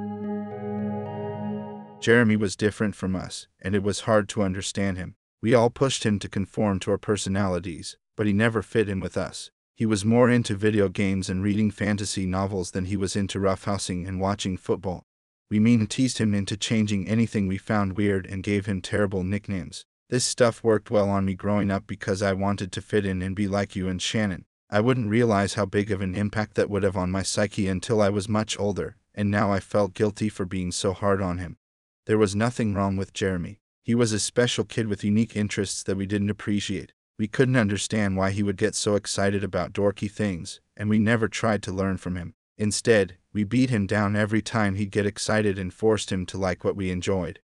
Jeremy 2.03 2.35
was 2.35 2.57
different 2.57 2.97
from 2.97 3.15
us, 3.15 3.47
and 3.61 3.77
it 3.77 3.83
was 3.85 4.01
hard 4.01 4.29
to 4.31 4.43
understand 4.43 4.99
him. 4.99 5.15
We 5.41 5.55
all 5.55 5.71
pushed 5.71 6.05
him 6.05 6.19
to 6.19 6.29
conform 6.29 6.81
to 6.81 6.91
our 6.91 6.99
personalities, 6.99 7.97
but 8.17 8.27
he 8.27 8.33
never 8.33 8.61
fit 8.61 8.89
in 8.89 8.99
with 8.99 9.17
us. 9.17 9.53
He 9.77 9.87
was 9.87 10.05
more 10.05 10.29
into 10.29 10.57
video 10.57 10.89
games 10.89 11.31
and 11.31 11.45
reading 11.45 11.71
fantasy 11.71 12.27
novels 12.27 12.73
than 12.73 12.87
he 12.87 12.97
was 12.97 13.15
into 13.15 13.39
roughhousing 13.39 14.07
and 14.09 14.21
watching 14.21 14.57
football. 14.57 15.05
We 15.49 15.61
mean 15.61 15.87
teased 15.87 16.19
him 16.19 16.35
into 16.35 16.57
changing 16.57 17.07
anything 17.07 17.47
we 17.47 17.57
found 17.57 17.97
weird 17.97 18.27
and 18.27 18.43
gave 18.43 18.67
him 18.67 18.81
terrible 18.81 19.23
nicknames. 19.23 19.85
This 20.11 20.25
stuff 20.25 20.65
worked 20.65 20.91
well 20.91 21.09
on 21.09 21.25
me 21.25 21.35
growing 21.35 21.71
up 21.71 21.87
because 21.87 22.21
I 22.21 22.33
wanted 22.33 22.73
to 22.73 22.83
fit 22.83 23.07
in 23.07 23.23
and 23.23 23.37
be 23.37 23.47
like 23.47 23.77
you 23.77 23.89
and 23.89 24.03
Shannon. 24.03 24.45
I 24.69 24.81
wouldn't 24.81 25.09
realize 25.09 25.55
how 25.55 25.67
big 25.67 25.93
of 25.93 26.01
an 26.01 26.17
impact 26.17 26.57
that 26.57 26.69
would 26.69 26.83
have 26.83 26.97
on 26.97 27.13
my 27.13 27.23
psyche 27.23 27.69
until 27.69 28.03
I 28.03 28.09
was 28.09 28.29
much 28.29 28.59
older, 28.59 28.97
and 29.15 29.31
now 29.31 29.53
I 29.53 29.61
felt 29.61 29.95
guilty 29.95 30.29
for 30.29 30.45
being 30.45 30.73
so 30.73 30.93
hard 30.93 31.23
on 31.23 31.39
him. 31.39 31.59
There 32.05 32.19
was 32.19 32.35
nothing 32.35 32.75
wrong 32.75 32.97
with 32.97 33.13
Jeremy. 33.13 33.61
He 33.85 33.95
was 33.95 34.13
a 34.13 34.19
special 34.19 34.65
kid 34.65 34.89
with 34.89 35.05
unique 35.05 35.37
interests 35.37 35.85
that 35.85 35.97
we 35.97 36.05
didn't 36.05 36.31
appreciate. 36.31 36.93
We 37.17 37.29
couldn't 37.29 37.55
understand 37.55 38.17
why 38.17 38.33
he 38.33 38.43
would 38.43 38.57
get 38.57 38.75
so 38.75 38.97
excited 38.97 39.45
about 39.45 39.73
dorky 39.73 40.11
things, 40.11 40.61
and 40.77 40.91
we 40.91 40.99
never 40.99 41.29
tried 41.29 41.63
to 41.63 41.73
learn 41.73 41.99
from 41.99 42.17
him. 42.17 42.35
Instead, 42.59 43.19
we 43.33 43.45
beat 43.45 43.71
him 43.71 43.87
down 43.87 44.17
every 44.17 44.43
time 44.43 44.75
he'd 44.75 44.91
get 44.91 45.07
excited 45.07 45.61
and 45.61 45.73
forced 45.73 46.11
him 46.11 46.27
to 46.27 46.39
like 46.39 46.65
what 46.65 46.75
we 46.75 46.91
enjoyed. 46.91 47.39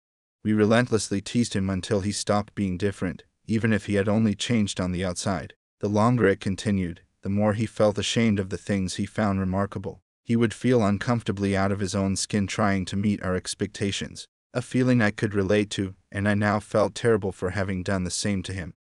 We 0.42 0.54
relentlessly 0.54 1.20
teased 1.20 1.54
him 1.54 1.68
until 1.68 2.00
he 2.00 2.12
stopped 2.12 2.54
being 2.54 2.78
different, 2.78 3.24
even 3.46 3.74
if 3.74 3.86
he 3.86 3.96
had 3.96 4.08
only 4.08 4.34
changed 4.34 4.80
on 4.80 4.92
the 4.92 5.04
outside. 5.04 5.52
The 5.80 5.88
longer 5.88 6.26
it 6.28 6.40
continued, 6.40 7.02
the 7.20 7.28
more 7.28 7.52
he 7.52 7.66
felt 7.66 7.98
ashamed 7.98 8.40
of 8.40 8.48
the 8.48 8.56
things 8.56 8.94
he 8.94 9.04
found 9.04 9.38
remarkable. 9.38 10.00
He 10.24 10.34
would 10.34 10.54
feel 10.54 10.82
uncomfortably 10.82 11.54
out 11.54 11.72
of 11.72 11.80
his 11.80 11.94
own 11.94 12.16
skin 12.16 12.46
trying 12.46 12.86
to 12.86 12.96
meet 12.96 13.22
our 13.22 13.36
expectations, 13.36 14.26
a 14.56 14.62
feeling 14.62 15.02
I 15.02 15.10
could 15.10 15.34
relate 15.34 15.68
to, 15.72 15.94
and 16.10 16.26
I 16.26 16.32
now 16.32 16.60
felt 16.60 16.94
terrible 16.94 17.30
for 17.30 17.50
having 17.50 17.82
done 17.82 18.04
the 18.04 18.10
same 18.10 18.42
to 18.44 18.54
him. 18.54 18.72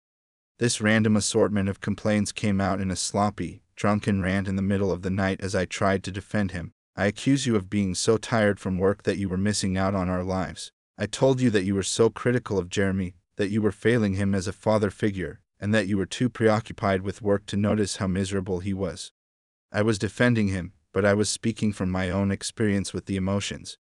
This 0.58 0.80
random 0.80 1.18
assortment 1.18 1.68
of 1.68 1.82
complaints 1.82 2.32
came 2.32 2.62
out 2.62 2.80
in 2.80 2.90
a 2.90 2.96
sloppy, 2.96 3.62
drunken 3.76 4.22
rant 4.22 4.48
in 4.48 4.56
the 4.56 4.62
middle 4.62 4.90
of 4.90 5.02
the 5.02 5.10
night 5.10 5.42
as 5.42 5.54
I 5.54 5.66
tried 5.66 6.02
to 6.06 6.14
defend 6.14 6.52
him. 6.52 6.72
I 6.96 7.08
accuse 7.08 7.46
you 7.46 7.58
of 7.58 7.70
being 7.70 7.94
so 7.94 8.16
tired 8.16 8.58
from 8.58 8.78
work 8.78 9.04
that 9.04 9.18
you 9.18 9.28
were 9.28 9.36
missing 9.36 9.78
out 9.78 9.94
on 9.94 10.08
our 10.08 10.24
lives. 10.24 10.72
I 10.98 11.08
told 11.08 11.42
you 11.42 11.50
that 11.50 11.66
you 11.66 11.76
were 11.76 11.84
so 11.84 12.10
critical 12.10 12.58
of 12.58 12.70
Jeremy, 12.70 13.16
that 13.36 13.50
you 13.50 13.62
were 13.62 13.74
failing 13.74 14.14
him 14.14 14.34
as 14.34 14.48
a 14.48 14.54
father 14.54 14.90
figure, 14.90 15.42
and 15.60 15.76
that 15.76 15.90
you 15.90 15.98
were 15.98 16.06
too 16.06 16.30
preoccupied 16.30 17.02
with 17.02 17.22
work 17.22 17.46
to 17.48 17.58
notice 17.58 17.98
how 17.98 18.08
miserable 18.08 18.62
he 18.62 18.74
was. 18.74 19.12
I 19.74 19.82
was 19.82 20.00
defending 20.00 20.48
him, 20.48 20.72
but 20.94 21.04
I 21.04 21.14
was 21.14 21.28
speaking 21.28 21.74
from 21.74 21.92
my 21.92 22.10
own 22.10 22.32
experience 22.32 22.94
with 22.94 23.08
the 23.08 23.18
emotions. 23.18 23.78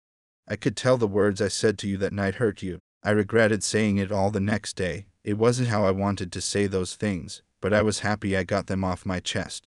I 0.49 0.57
could 0.57 0.77
tell 0.77 0.97
the 0.97 1.07
words 1.07 1.41
I 1.41 1.49
said 1.49 1.79
to 1.79 1.89
you 1.89 1.97
that 1.99 2.13
night 2.13 2.37
hurt 2.37 2.63
you. 2.63 2.81
I 3.03 3.11
regretted 3.11 3.63
saying 3.63 3.99
it 3.99 4.13
all 4.13 4.31
the 4.31 4.41
next 4.41 4.75
day. 4.75 5.07
It 5.25 5.39
wasn't 5.39 5.69
how 5.69 5.85
I 5.85 5.91
wanted 5.91 6.33
to 6.33 6.41
say 6.41 6.67
those 6.67 6.97
things, 6.97 7.43
but 7.61 7.73
I 7.73 7.83
was 7.83 8.01
happy 8.01 8.37
I 8.37 8.45
got 8.45 8.67
them 8.67 8.85
off 8.85 9.07
my 9.07 9.21
chest. 9.21 9.67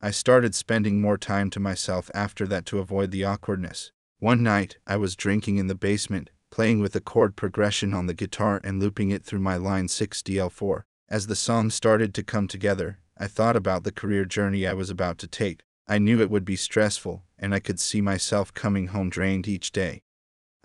I 0.00 0.10
started 0.10 0.54
spending 0.54 1.00
more 1.00 1.18
time 1.18 1.50
to 1.50 1.60
myself 1.60 2.10
after 2.14 2.46
that 2.46 2.66
to 2.66 2.78
avoid 2.78 3.10
the 3.10 3.24
awkwardness. 3.24 3.90
One 4.20 4.42
night, 4.42 4.78
I 4.86 4.96
was 4.96 5.16
drinking 5.16 5.58
in 5.58 5.66
the 5.66 5.74
basement, 5.74 6.30
playing 6.50 6.80
with 6.80 6.94
a 6.94 7.00
chord 7.00 7.36
progression 7.36 7.94
on 7.94 8.06
the 8.06 8.14
guitar 8.14 8.60
and 8.62 8.80
looping 8.80 9.10
it 9.10 9.24
through 9.24 9.40
my 9.40 9.56
Line 9.56 9.88
6 9.88 10.22
DL4. 10.22 10.82
As 11.08 11.26
the 11.26 11.36
song 11.36 11.70
started 11.70 12.14
to 12.14 12.22
come 12.22 12.48
together, 12.48 12.98
I 13.16 13.26
thought 13.26 13.56
about 13.56 13.84
the 13.84 13.92
career 13.92 14.24
journey 14.24 14.66
I 14.66 14.72
was 14.72 14.90
about 14.90 15.18
to 15.18 15.26
take. 15.26 15.62
I 15.88 15.98
knew 15.98 16.20
it 16.20 16.30
would 16.30 16.44
be 16.44 16.56
stressful, 16.56 17.24
and 17.38 17.54
I 17.54 17.60
could 17.60 17.80
see 17.80 18.00
myself 18.00 18.52
coming 18.52 18.88
home 18.88 19.10
drained 19.10 19.48
each 19.48 19.72
day. 19.72 20.02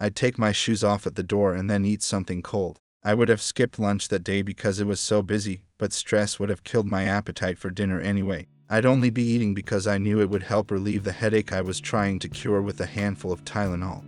I'd 0.03 0.17
take 0.17 0.37
my 0.37 0.51
shoes 0.51 0.83
off 0.83 1.07
at 1.07 1.15
the 1.15 1.23
door 1.23 1.53
and 1.53 1.69
then 1.69 1.85
eat 1.85 2.03
something 2.03 2.41
cold. 2.41 2.77
I 3.05 3.13
would 3.13 3.29
have 3.29 3.41
skipped 3.41 3.79
lunch 3.79 4.09
that 4.09 4.25
day 4.25 4.41
because 4.41 4.81
it 4.81 4.85
was 4.85 4.99
so 4.99 5.21
busy, 5.21 5.63
but 5.77 5.93
stress 5.93 6.37
would 6.37 6.49
have 6.49 6.65
killed 6.65 6.91
my 6.91 7.05
appetite 7.05 7.57
for 7.57 7.69
dinner 7.69 8.01
anyway. 8.01 8.47
I'd 8.69 8.85
only 8.85 9.09
be 9.09 9.23
eating 9.23 9.53
because 9.53 9.87
I 9.87 9.97
knew 9.99 10.19
it 10.19 10.29
would 10.29 10.43
help 10.43 10.71
relieve 10.71 11.05
the 11.05 11.13
headache 11.13 11.53
I 11.53 11.61
was 11.61 11.79
trying 11.79 12.19
to 12.19 12.27
cure 12.27 12.61
with 12.61 12.81
a 12.81 12.85
handful 12.85 13.31
of 13.31 13.45
Tylenol. 13.45 14.03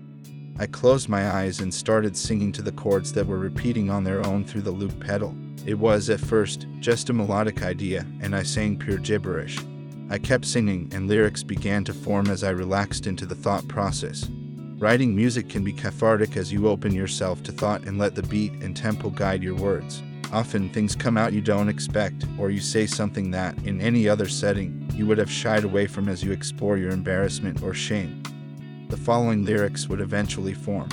I 0.60 0.68
closed 0.68 1.08
my 1.08 1.32
eyes 1.32 1.62
and 1.62 1.74
started 1.74 2.18
singing 2.18 2.52
to 2.52 2.62
the 2.62 2.74
chords 2.74 3.14
that 3.14 3.28
were 3.28 3.40
repeating 3.40 3.90
on 3.90 4.04
their 4.04 4.26
own 4.26 4.44
through 4.44 4.64
the 4.64 4.72
loop 4.72 5.00
pedal. 5.00 5.34
It 5.66 5.76
was, 5.76 6.10
at 6.10 6.20
first, 6.20 6.68
just 6.82 7.10
a 7.10 7.14
melodic 7.14 7.64
idea, 7.64 8.06
and 8.20 8.36
I 8.36 8.44
sang 8.44 8.78
pure 8.78 8.98
gibberish. 8.98 9.60
I 10.10 10.18
kept 10.18 10.44
singing, 10.44 10.92
and 10.94 11.08
lyrics 11.08 11.42
began 11.42 11.86
to 11.86 11.94
form 11.94 12.28
as 12.28 12.44
I 12.44 12.50
relaxed 12.50 13.08
into 13.08 13.26
the 13.26 13.34
thought 13.34 13.66
process. 13.70 14.28
Writing 14.78 15.16
music 15.16 15.50
can 15.50 15.64
be 15.64 15.72
cathartic 15.72 16.36
as 16.36 16.52
you 16.52 16.68
open 16.68 16.94
yourself 16.94 17.42
to 17.44 17.52
thought 17.52 17.84
and 17.86 17.98
let 17.98 18.14
the 18.14 18.24
beat 18.24 18.52
and 18.54 18.76
tempo 18.76 19.10
guide 19.10 19.42
your 19.42 19.56
words. 19.56 20.04
Often 20.34 20.70
things 20.70 20.96
come 20.96 21.18
out 21.18 21.34
you 21.34 21.42
don't 21.42 21.70
expect, 21.70 22.26
or 22.38 22.50
you 22.50 22.60
say 22.60 22.86
something 22.86 23.32
that, 23.32 23.58
in 23.66 23.80
any 23.80 24.10
other 24.10 24.28
setting, 24.28 24.90
you 24.94 25.06
would 25.08 25.18
have 25.18 25.32
shied 25.32 25.64
away 25.64 25.88
from 25.88 26.10
as 26.10 26.24
you 26.24 26.32
explore 26.32 26.78
your 26.78 26.92
embarrassment 26.92 27.64
or 27.64 27.74
shame 27.74 28.22
the 28.90 28.98
following 28.98 29.44
lyrics 29.44 29.90
would 29.90 30.00
eventually 30.00 30.54
form. 30.54 30.88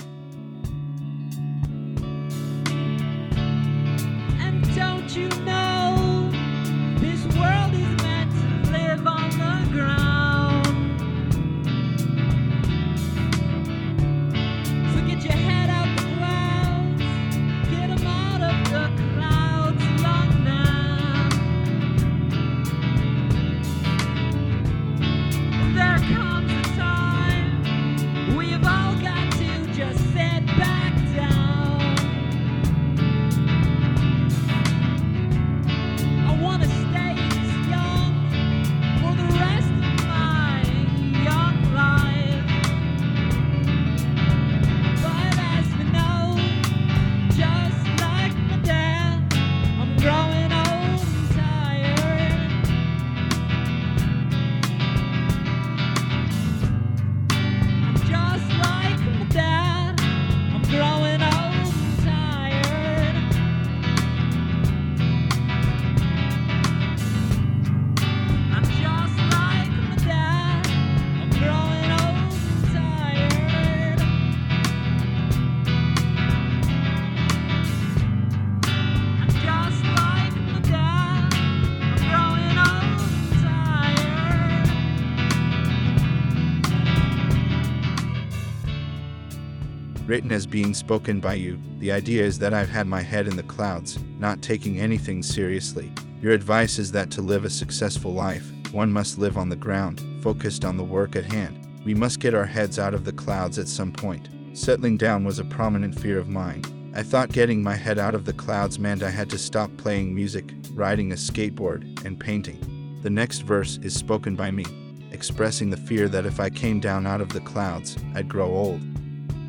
Being 90.52 90.74
spoken 90.74 91.18
by 91.18 91.34
you. 91.34 91.58
The 91.78 91.90
idea 91.90 92.22
is 92.22 92.38
that 92.38 92.52
I've 92.52 92.68
had 92.68 92.86
my 92.86 93.00
head 93.00 93.26
in 93.26 93.36
the 93.36 93.42
clouds, 93.42 93.98
not 94.18 94.42
taking 94.42 94.78
anything 94.78 95.22
seriously. 95.22 95.90
Your 96.20 96.32
advice 96.32 96.78
is 96.78 96.92
that 96.92 97.10
to 97.12 97.22
live 97.22 97.46
a 97.46 97.50
successful 97.50 98.12
life, 98.12 98.52
one 98.70 98.92
must 98.92 99.18
live 99.18 99.38
on 99.38 99.48
the 99.48 99.56
ground, 99.56 100.04
focused 100.22 100.66
on 100.66 100.76
the 100.76 100.84
work 100.84 101.16
at 101.16 101.24
hand. 101.24 101.66
We 101.86 101.94
must 101.94 102.20
get 102.20 102.34
our 102.34 102.44
heads 102.44 102.78
out 102.78 102.92
of 102.92 103.04
the 103.04 103.12
clouds 103.12 103.58
at 103.58 103.66
some 103.66 103.92
point. 103.92 104.28
Settling 104.52 104.98
down 104.98 105.24
was 105.24 105.38
a 105.38 105.44
prominent 105.44 105.98
fear 105.98 106.18
of 106.18 106.28
mine. 106.28 106.62
I 106.94 107.02
thought 107.02 107.32
getting 107.32 107.62
my 107.62 107.74
head 107.74 107.98
out 107.98 108.14
of 108.14 108.26
the 108.26 108.34
clouds 108.34 108.78
meant 108.78 109.02
I 109.02 109.08
had 109.08 109.30
to 109.30 109.38
stop 109.38 109.74
playing 109.78 110.14
music, 110.14 110.52
riding 110.74 111.12
a 111.12 111.16
skateboard, 111.16 112.04
and 112.04 112.20
painting. 112.20 113.00
The 113.02 113.10
next 113.10 113.40
verse 113.40 113.78
is 113.82 113.94
spoken 113.94 114.36
by 114.36 114.50
me, 114.50 114.66
expressing 115.10 115.70
the 115.70 115.78
fear 115.78 116.08
that 116.08 116.26
if 116.26 116.38
I 116.38 116.50
came 116.50 116.78
down 116.78 117.06
out 117.06 117.22
of 117.22 117.32
the 117.32 117.40
clouds, 117.40 117.96
I'd 118.14 118.28
grow 118.28 118.54
old. 118.54 118.82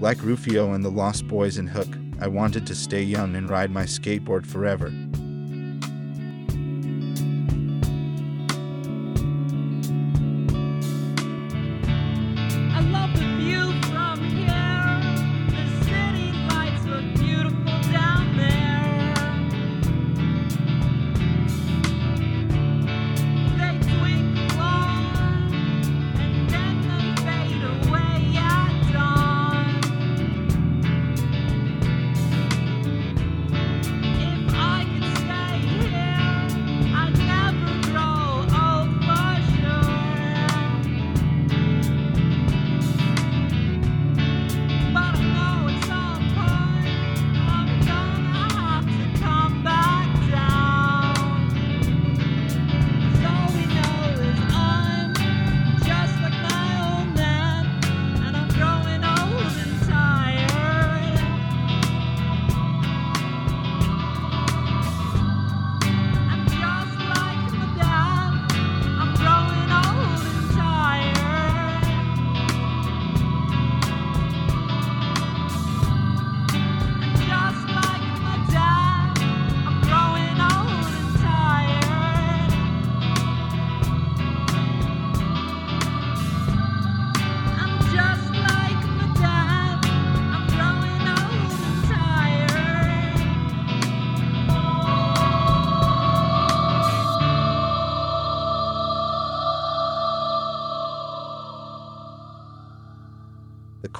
Like 0.03 0.21
Rufio 0.21 0.73
and 0.73 0.83
the 0.83 0.91
Lost 0.91 1.29
Boys 1.29 1.57
in 1.57 1.65
Hook, 1.65 1.87
I 2.19 2.27
wanted 2.27 2.67
to 2.67 2.75
stay 2.75 3.01
young 3.01 3.37
and 3.37 3.49
ride 3.49 3.71
my 3.71 3.83
skateboard 3.83 4.45
forever. 4.45 4.91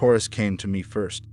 Chorus 0.03 0.27
came 0.27 0.57
to 0.57 0.67
me 0.67 0.81
first, 0.81 1.23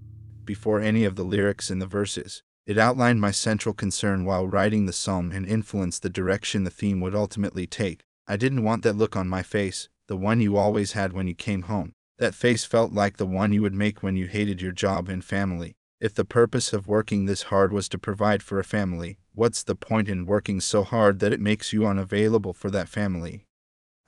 before 0.45 0.79
any 0.79 1.05
of 1.05 1.17
the 1.17 1.25
lyrics 1.25 1.73
in 1.73 1.81
the 1.81 1.89
verses. 1.89 2.45
It 2.69 2.79
outlined 2.79 3.21
my 3.21 3.33
central 3.33 3.75
concern 3.75 4.25
while 4.25 4.47
writing 4.47 4.87
the 4.87 4.93
psalm 4.93 5.33
and 5.33 5.45
influenced 5.45 6.05
the 6.05 6.09
direction 6.09 6.63
the 6.63 6.71
theme 6.71 7.01
would 7.01 7.13
ultimately 7.13 7.67
take. 7.67 8.05
I 8.29 8.37
didn't 8.37 8.63
want 8.63 8.85
that 8.85 8.95
look 8.95 9.17
on 9.17 9.27
my 9.27 9.43
face, 9.43 9.89
the 10.07 10.17
one 10.17 10.41
you 10.41 10.57
always 10.57 10.93
had 10.93 11.13
when 11.13 11.27
you 11.27 11.35
came 11.35 11.63
home. 11.63 11.91
That 12.19 12.33
face 12.33 12.65
felt 12.65 12.93
like 12.93 13.17
the 13.17 13.27
one 13.27 13.53
you 13.53 13.61
would 13.63 13.75
make 13.75 14.05
when 14.05 14.15
you 14.15 14.29
hated 14.29 14.63
your 14.63 14.71
job 14.71 15.09
and 15.09 15.25
family. 15.25 15.75
If 15.99 16.15
the 16.15 16.25
purpose 16.25 16.73
of 16.73 16.87
working 16.87 17.25
this 17.25 17.43
hard 17.51 17.73
was 17.73 17.89
to 17.89 17.99
provide 17.99 18.41
for 18.41 18.61
a 18.61 18.71
family, 18.79 19.19
what's 19.35 19.65
the 19.65 19.75
point 19.75 20.09
in 20.09 20.27
working 20.27 20.61
so 20.61 20.85
hard 20.85 21.19
that 21.19 21.33
it 21.33 21.41
makes 21.41 21.73
you 21.73 21.89
unavailable 21.89 22.53
for 22.53 22.71
that 22.71 22.89
family? 22.89 23.47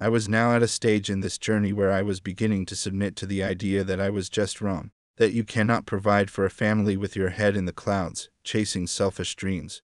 I 0.03 0.09
was 0.09 0.29
now 0.29 0.57
at 0.57 0.65
a 0.65 0.67
stage 0.67 1.09
in 1.09 1.21
this 1.21 1.39
journey 1.39 1.73
where 1.73 1.93
I 1.93 2.03
was 2.03 2.19
beginning 2.19 2.67
to 2.67 2.75
submit 2.75 3.15
to 3.15 3.25
the 3.25 3.45
idea 3.45 3.85
that 3.85 4.01
I 4.01 4.11
was 4.11 4.29
just 4.29 4.61
wrong, 4.61 4.91
that 5.17 5.33
you 5.33 5.45
cannot 5.45 5.87
provide 5.87 6.29
for 6.29 6.45
a 6.45 6.51
family 6.51 6.97
with 6.97 7.15
your 7.15 7.29
head 7.29 7.57
in 7.57 7.67
the 7.67 7.73
clouds, 7.73 8.29
chasing 8.43 8.89
selfish 8.89 9.37
dreams. 9.37 9.81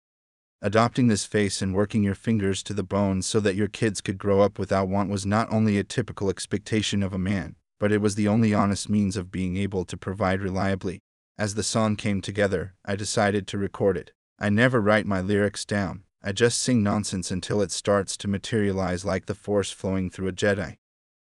Adopting 0.60 1.08
this 1.08 1.24
face 1.24 1.62
and 1.62 1.74
working 1.74 2.02
your 2.02 2.14
fingers 2.14 2.62
to 2.64 2.74
the 2.74 2.82
bone 2.82 3.22
so 3.22 3.40
that 3.40 3.54
your 3.54 3.68
kids 3.68 4.02
could 4.02 4.18
grow 4.18 4.42
up 4.42 4.58
without 4.58 4.86
want 4.86 5.08
was 5.08 5.24
not 5.24 5.50
only 5.50 5.78
a 5.78 5.82
typical 5.82 6.28
expectation 6.28 7.02
of 7.02 7.14
a 7.14 7.18
man, 7.18 7.56
but 7.80 7.90
it 7.90 8.02
was 8.02 8.14
the 8.14 8.28
only 8.28 8.52
honest 8.52 8.90
means 8.90 9.16
of 9.16 9.32
being 9.32 9.56
able 9.56 9.86
to 9.86 9.96
provide 9.96 10.42
reliably. 10.42 11.00
As 11.38 11.54
the 11.54 11.62
song 11.62 11.96
came 11.96 12.20
together, 12.20 12.74
I 12.84 12.96
decided 12.96 13.46
to 13.46 13.56
record 13.56 13.96
it. 13.96 14.12
I 14.38 14.50
never 14.50 14.78
write 14.78 15.06
my 15.06 15.22
lyrics 15.22 15.64
down, 15.64 16.02
I 16.24 16.30
just 16.30 16.60
sing 16.60 16.84
nonsense 16.84 17.32
until 17.32 17.60
it 17.62 17.72
starts 17.72 18.16
to 18.18 18.28
materialize 18.28 19.04
like 19.04 19.26
the 19.26 19.34
force 19.34 19.72
flowing 19.72 20.08
through 20.08 20.28
a 20.28 20.32
Jedi. 20.32 20.76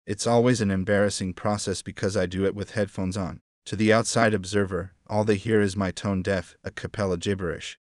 It's 0.07 0.25
always 0.25 0.59
an 0.59 0.71
embarrassing 0.71 1.33
process 1.33 1.83
because 1.83 2.17
I 2.17 2.25
do 2.25 2.45
it 2.45 2.55
with 2.55 2.71
headphones 2.71 3.15
on. 3.15 3.39
To 3.67 3.75
the 3.75 3.93
outside 3.93 4.33
observer, 4.33 4.93
all 5.05 5.23
they 5.23 5.35
hear 5.35 5.61
is 5.61 5.75
my 5.75 5.91
tone 5.91 6.23
deaf, 6.23 6.55
a 6.63 6.71
cappella 6.71 7.17
gibberish. 7.17 7.77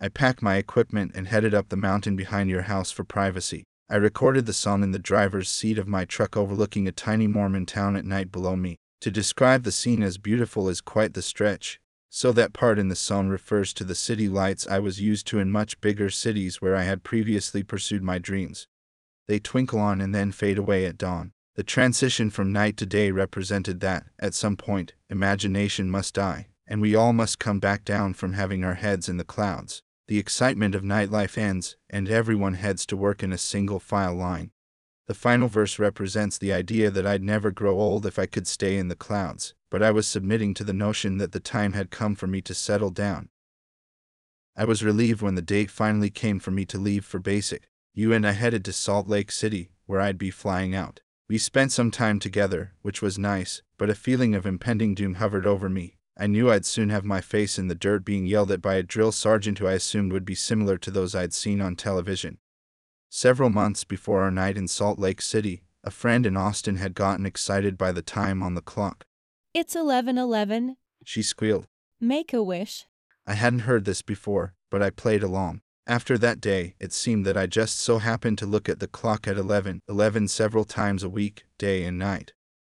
I 0.00 0.08
packed 0.08 0.42
my 0.42 0.56
equipment 0.56 1.12
and 1.14 1.28
headed 1.28 1.54
up 1.54 1.68
the 1.68 1.76
mountain 1.76 2.16
behind 2.16 2.50
your 2.50 2.62
house 2.62 2.90
for 2.90 3.04
privacy. 3.04 3.62
I 3.88 3.96
recorded 3.96 4.46
the 4.46 4.52
song 4.52 4.82
in 4.82 4.90
the 4.90 4.98
driver's 4.98 5.48
seat 5.48 5.78
of 5.78 5.86
my 5.86 6.04
truck 6.04 6.36
overlooking 6.36 6.88
a 6.88 6.92
tiny 6.92 7.28
Mormon 7.28 7.66
town 7.66 7.94
at 7.94 8.04
night 8.04 8.32
below 8.32 8.56
me. 8.56 8.78
To 9.02 9.12
describe 9.12 9.62
the 9.62 9.70
scene 9.70 10.02
as 10.02 10.18
beautiful 10.18 10.68
is 10.68 10.80
quite 10.80 11.14
the 11.14 11.22
stretch, 11.22 11.78
so 12.10 12.32
that 12.32 12.52
part 12.52 12.78
in 12.78 12.88
the 12.88 12.96
song 12.96 13.28
refers 13.28 13.72
to 13.74 13.84
the 13.84 13.94
city 13.94 14.28
lights 14.28 14.66
I 14.66 14.78
was 14.78 15.00
used 15.00 15.26
to 15.28 15.38
in 15.38 15.50
much 15.50 15.80
bigger 15.80 16.10
cities 16.10 16.60
where 16.60 16.74
I 16.74 16.82
had 16.82 17.04
previously 17.04 17.62
pursued 17.62 18.02
my 18.02 18.18
dreams. 18.18 18.66
They 19.26 19.38
twinkle 19.38 19.78
on 19.78 20.00
and 20.00 20.14
then 20.14 20.32
fade 20.32 20.58
away 20.58 20.86
at 20.86 20.96
dawn. 20.96 21.32
The 21.54 21.62
transition 21.62 22.30
from 22.30 22.52
night 22.52 22.76
to 22.78 22.86
day 22.86 23.10
represented 23.10 23.80
that, 23.80 24.06
at 24.18 24.34
some 24.34 24.56
point, 24.56 24.94
imagination 25.10 25.90
must 25.90 26.14
die, 26.14 26.46
and 26.66 26.80
we 26.80 26.94
all 26.94 27.12
must 27.12 27.38
come 27.38 27.58
back 27.58 27.84
down 27.84 28.14
from 28.14 28.34
having 28.34 28.64
our 28.64 28.74
heads 28.74 29.08
in 29.08 29.16
the 29.16 29.24
clouds. 29.24 29.82
The 30.06 30.18
excitement 30.18 30.74
of 30.74 30.82
nightlife 30.82 31.36
ends, 31.36 31.76
and 31.90 32.08
everyone 32.08 32.54
heads 32.54 32.86
to 32.86 32.96
work 32.96 33.22
in 33.22 33.32
a 33.32 33.38
single 33.38 33.80
file 33.80 34.14
line. 34.14 34.52
The 35.08 35.14
final 35.14 35.48
verse 35.48 35.78
represents 35.78 36.38
the 36.38 36.52
idea 36.52 36.90
that 36.90 37.06
I'd 37.06 37.22
never 37.22 37.50
grow 37.50 37.78
old 37.78 38.06
if 38.06 38.18
I 38.18 38.26
could 38.26 38.46
stay 38.46 38.78
in 38.78 38.88
the 38.88 38.94
clouds, 38.94 39.54
but 39.70 39.82
I 39.82 39.90
was 39.90 40.06
submitting 40.06 40.54
to 40.54 40.64
the 40.64 40.72
notion 40.72 41.18
that 41.18 41.32
the 41.32 41.40
time 41.40 41.72
had 41.72 41.90
come 41.90 42.14
for 42.14 42.26
me 42.26 42.40
to 42.42 42.54
settle 42.54 42.90
down. 42.90 43.28
I 44.56 44.64
was 44.64 44.82
relieved 44.82 45.22
when 45.22 45.34
the 45.34 45.42
date 45.42 45.70
finally 45.70 46.10
came 46.10 46.40
for 46.40 46.50
me 46.50 46.64
to 46.66 46.78
leave 46.78 47.04
for 47.04 47.18
basic. 47.18 47.68
You 47.94 48.12
and 48.12 48.26
I 48.26 48.32
headed 48.32 48.64
to 48.64 48.72
Salt 48.72 49.08
Lake 49.08 49.30
City, 49.30 49.70
where 49.86 50.00
I'd 50.00 50.18
be 50.18 50.30
flying 50.30 50.74
out. 50.74 51.00
We 51.28 51.38
spent 51.38 51.72
some 51.72 51.90
time 51.90 52.18
together, 52.18 52.72
which 52.82 53.02
was 53.02 53.18
nice, 53.18 53.62
but 53.76 53.90
a 53.90 53.94
feeling 53.94 54.34
of 54.34 54.46
impending 54.46 54.94
doom 54.94 55.14
hovered 55.14 55.46
over 55.46 55.68
me. 55.68 55.98
I 56.16 56.26
knew 56.26 56.50
I'd 56.50 56.66
soon 56.66 56.88
have 56.88 57.04
my 57.04 57.20
face 57.20 57.58
in 57.58 57.68
the 57.68 57.74
dirt 57.74 58.04
being 58.04 58.26
yelled 58.26 58.50
at 58.50 58.62
by 58.62 58.74
a 58.74 58.82
drill 58.82 59.12
sergeant 59.12 59.58
who 59.58 59.68
I 59.68 59.74
assumed 59.74 60.12
would 60.12 60.24
be 60.24 60.34
similar 60.34 60.76
to 60.78 60.90
those 60.90 61.14
I'd 61.14 61.32
seen 61.34 61.60
on 61.60 61.76
television. 61.76 62.38
Several 63.10 63.50
months 63.50 63.84
before 63.84 64.22
our 64.22 64.30
night 64.30 64.56
in 64.56 64.66
Salt 64.66 64.98
Lake 64.98 65.22
City, 65.22 65.62
a 65.84 65.90
friend 65.90 66.26
in 66.26 66.36
Austin 66.36 66.76
had 66.76 66.94
gotten 66.94 67.24
excited 67.24 67.78
by 67.78 67.92
the 67.92 68.02
time 68.02 68.42
on 68.42 68.54
the 68.54 68.60
clock. 68.60 69.04
It's 69.60 69.74
1111. 69.74 70.76
She 71.04 71.20
squealed. 71.20 71.66
Make 72.00 72.32
a 72.32 72.44
wish. 72.44 72.86
I 73.26 73.34
hadn't 73.34 73.66
heard 73.66 73.86
this 73.86 74.02
before, 74.02 74.54
but 74.70 74.80
I 74.80 74.90
played 74.90 75.24
along. 75.24 75.62
After 75.84 76.16
that 76.16 76.40
day, 76.40 76.76
it 76.78 76.92
seemed 76.92 77.26
that 77.26 77.36
I 77.36 77.46
just 77.46 77.76
so 77.80 77.98
happened 77.98 78.38
to 78.38 78.46
look 78.46 78.68
at 78.68 78.78
the 78.78 78.86
clock 78.86 79.26
at 79.26 79.36
11, 79.36 79.82
11 79.88 80.28
several 80.28 80.64
times 80.64 81.02
a 81.02 81.08
week, 81.08 81.42
day 81.58 81.82
and 81.82 81.98
night. 81.98 82.34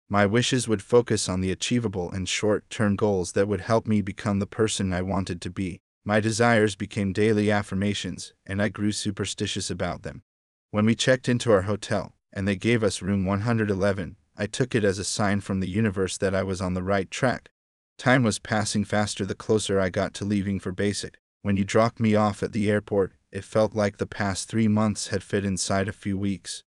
My 0.08 0.24
wishes 0.24 0.68
would 0.68 0.80
focus 0.80 1.28
on 1.28 1.42
the 1.42 1.52
achievable 1.52 2.10
and 2.10 2.26
short 2.26 2.64
term 2.70 2.96
goals 2.96 3.32
that 3.32 3.46
would 3.46 3.60
help 3.60 3.86
me 3.86 4.00
become 4.00 4.38
the 4.38 4.46
person 4.46 4.94
I 4.94 5.02
wanted 5.02 5.42
to 5.42 5.50
be. 5.50 5.82
My 6.02 6.18
desires 6.18 6.76
became 6.76 7.12
daily 7.12 7.50
affirmations, 7.50 8.32
and 8.46 8.62
I 8.62 8.70
grew 8.70 8.92
superstitious 8.92 9.70
about 9.70 10.02
them. 10.02 10.22
When 10.70 10.86
we 10.86 10.94
checked 10.94 11.28
into 11.28 11.52
our 11.52 11.62
hotel, 11.62 12.14
and 12.32 12.48
they 12.48 12.56
gave 12.56 12.82
us 12.82 13.02
room 13.02 13.26
111, 13.26 14.16
I 14.40 14.46
took 14.46 14.74
it 14.74 14.84
as 14.84 14.98
a 14.98 15.04
sign 15.04 15.42
from 15.42 15.60
the 15.60 15.68
universe 15.68 16.16
that 16.16 16.34
I 16.34 16.42
was 16.42 16.62
on 16.62 16.72
the 16.72 16.82
right 16.82 17.10
track. 17.10 17.50
Time 17.98 18.22
was 18.22 18.38
passing 18.38 18.86
faster 18.86 19.26
the 19.26 19.34
closer 19.34 19.78
I 19.78 19.90
got 19.90 20.14
to 20.14 20.24
leaving 20.24 20.58
for 20.58 20.72
basic. 20.72 21.18
When 21.42 21.58
you 21.58 21.64
dropped 21.64 22.00
me 22.00 22.14
off 22.14 22.42
at 22.42 22.52
the 22.52 22.70
airport, 22.70 23.12
it 23.30 23.44
felt 23.44 23.74
like 23.74 23.98
the 23.98 24.06
past 24.06 24.48
three 24.48 24.66
months 24.66 25.08
had 25.08 25.22
fit 25.22 25.44
inside 25.44 25.88
a 25.88 25.92
few 25.92 26.16
weeks. 26.16 26.64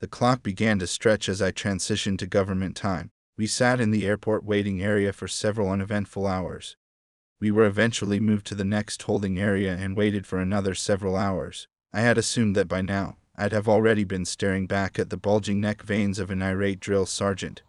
The 0.00 0.08
clock 0.08 0.42
began 0.42 0.78
to 0.78 0.86
stretch 0.86 1.28
as 1.28 1.42
I 1.42 1.52
transitioned 1.52 2.16
to 2.20 2.26
government 2.26 2.76
time. 2.76 3.10
We 3.36 3.46
sat 3.46 3.78
in 3.78 3.90
the 3.90 4.06
airport 4.06 4.42
waiting 4.42 4.82
area 4.82 5.12
for 5.12 5.28
several 5.28 5.68
uneventful 5.68 6.26
hours. 6.26 6.78
We 7.40 7.50
were 7.50 7.66
eventually 7.66 8.20
moved 8.20 8.46
to 8.46 8.54
the 8.54 8.64
next 8.64 9.02
holding 9.02 9.38
area 9.38 9.76
and 9.76 9.98
waited 9.98 10.26
for 10.26 10.38
another 10.38 10.74
several 10.74 11.14
hours. 11.14 11.68
I 11.92 12.00
had 12.00 12.16
assumed 12.16 12.56
that 12.56 12.68
by 12.68 12.80
now, 12.80 13.18
I'd 13.40 13.52
have 13.52 13.70
already 13.70 14.04
been 14.04 14.26
staring 14.26 14.66
back 14.66 14.98
at 14.98 15.08
the 15.08 15.16
bulging 15.16 15.62
neck 15.62 15.82
veins 15.82 16.18
of 16.18 16.30
an 16.30 16.42
irate 16.42 16.78
drill 16.78 17.06
sergeant. 17.06 17.62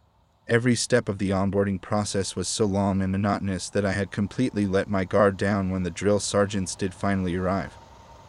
Every 0.46 0.76
step 0.76 1.08
of 1.08 1.18
the 1.18 1.30
onboarding 1.30 1.82
process 1.82 2.36
was 2.36 2.50
so 2.50 2.66
long 2.66 3.02
and 3.02 3.14
monotonous 3.14 3.70
that 3.70 3.86
I 3.86 3.94
had 3.94 4.12
completely 4.12 4.68
let 4.68 4.90
my 4.90 5.06
guard 5.06 5.38
down 5.38 5.70
when 5.70 5.84
the 5.84 5.90
drill 5.90 6.20
sergeants 6.20 6.76
did 6.76 6.94
finally 6.94 7.38
arrive. 7.38 7.74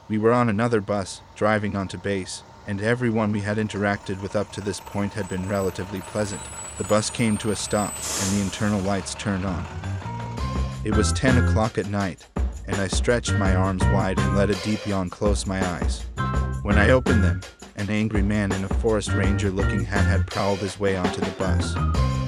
We 0.09 0.19
were 0.19 0.33
on 0.33 0.49
another 0.49 0.81
bus, 0.81 1.21
driving 1.35 1.75
onto 1.75 1.99
base, 1.99 2.45
and 2.69 2.81
everyone 2.81 3.33
we 3.33 3.41
had 3.41 3.59
interacted 3.59 4.23
with 4.23 4.37
up 4.37 4.53
to 4.53 4.61
this 4.61 4.79
point 4.79 5.15
had 5.15 5.29
been 5.29 5.49
relatively 5.49 6.01
pleasant. 6.01 6.43
The 6.79 6.85
bus 6.85 7.11
came 7.11 7.37
to 7.39 7.51
a 7.51 7.57
stop, 7.57 7.93
and 7.97 8.37
the 8.37 8.43
internal 8.43 8.81
lights 8.83 9.17
turned 9.17 9.45
on. 9.45 9.67
It 10.85 10.97
was 10.97 11.13
10 11.15 11.45
o'clock 11.49 11.77
at 11.77 11.91
night, 11.91 12.25
and 12.67 12.77
I 12.77 12.87
stretched 12.87 13.35
my 13.35 13.55
arms 13.55 13.85
wide 13.85 14.19
and 14.19 14.37
let 14.37 14.51
a 14.51 14.65
deep 14.65 14.87
yawn 14.87 15.11
close 15.11 15.47
my 15.47 15.65
eyes. 15.65 16.05
When 16.63 16.79
I 16.79 16.91
opened 16.91 17.25
them, 17.25 17.41
an 17.77 17.91
angry 17.91 18.23
man 18.23 18.53
in 18.53 18.65
a 18.65 18.69
forest 18.69 19.13
ranger 19.13 19.51
looking 19.51 19.85
hat 19.85 20.05
had 20.05 20.27
prowled 20.27 20.59
his 20.59 20.79
way 20.79 20.97
onto 20.97 21.21
the 21.21 21.31
bus. 21.33 22.22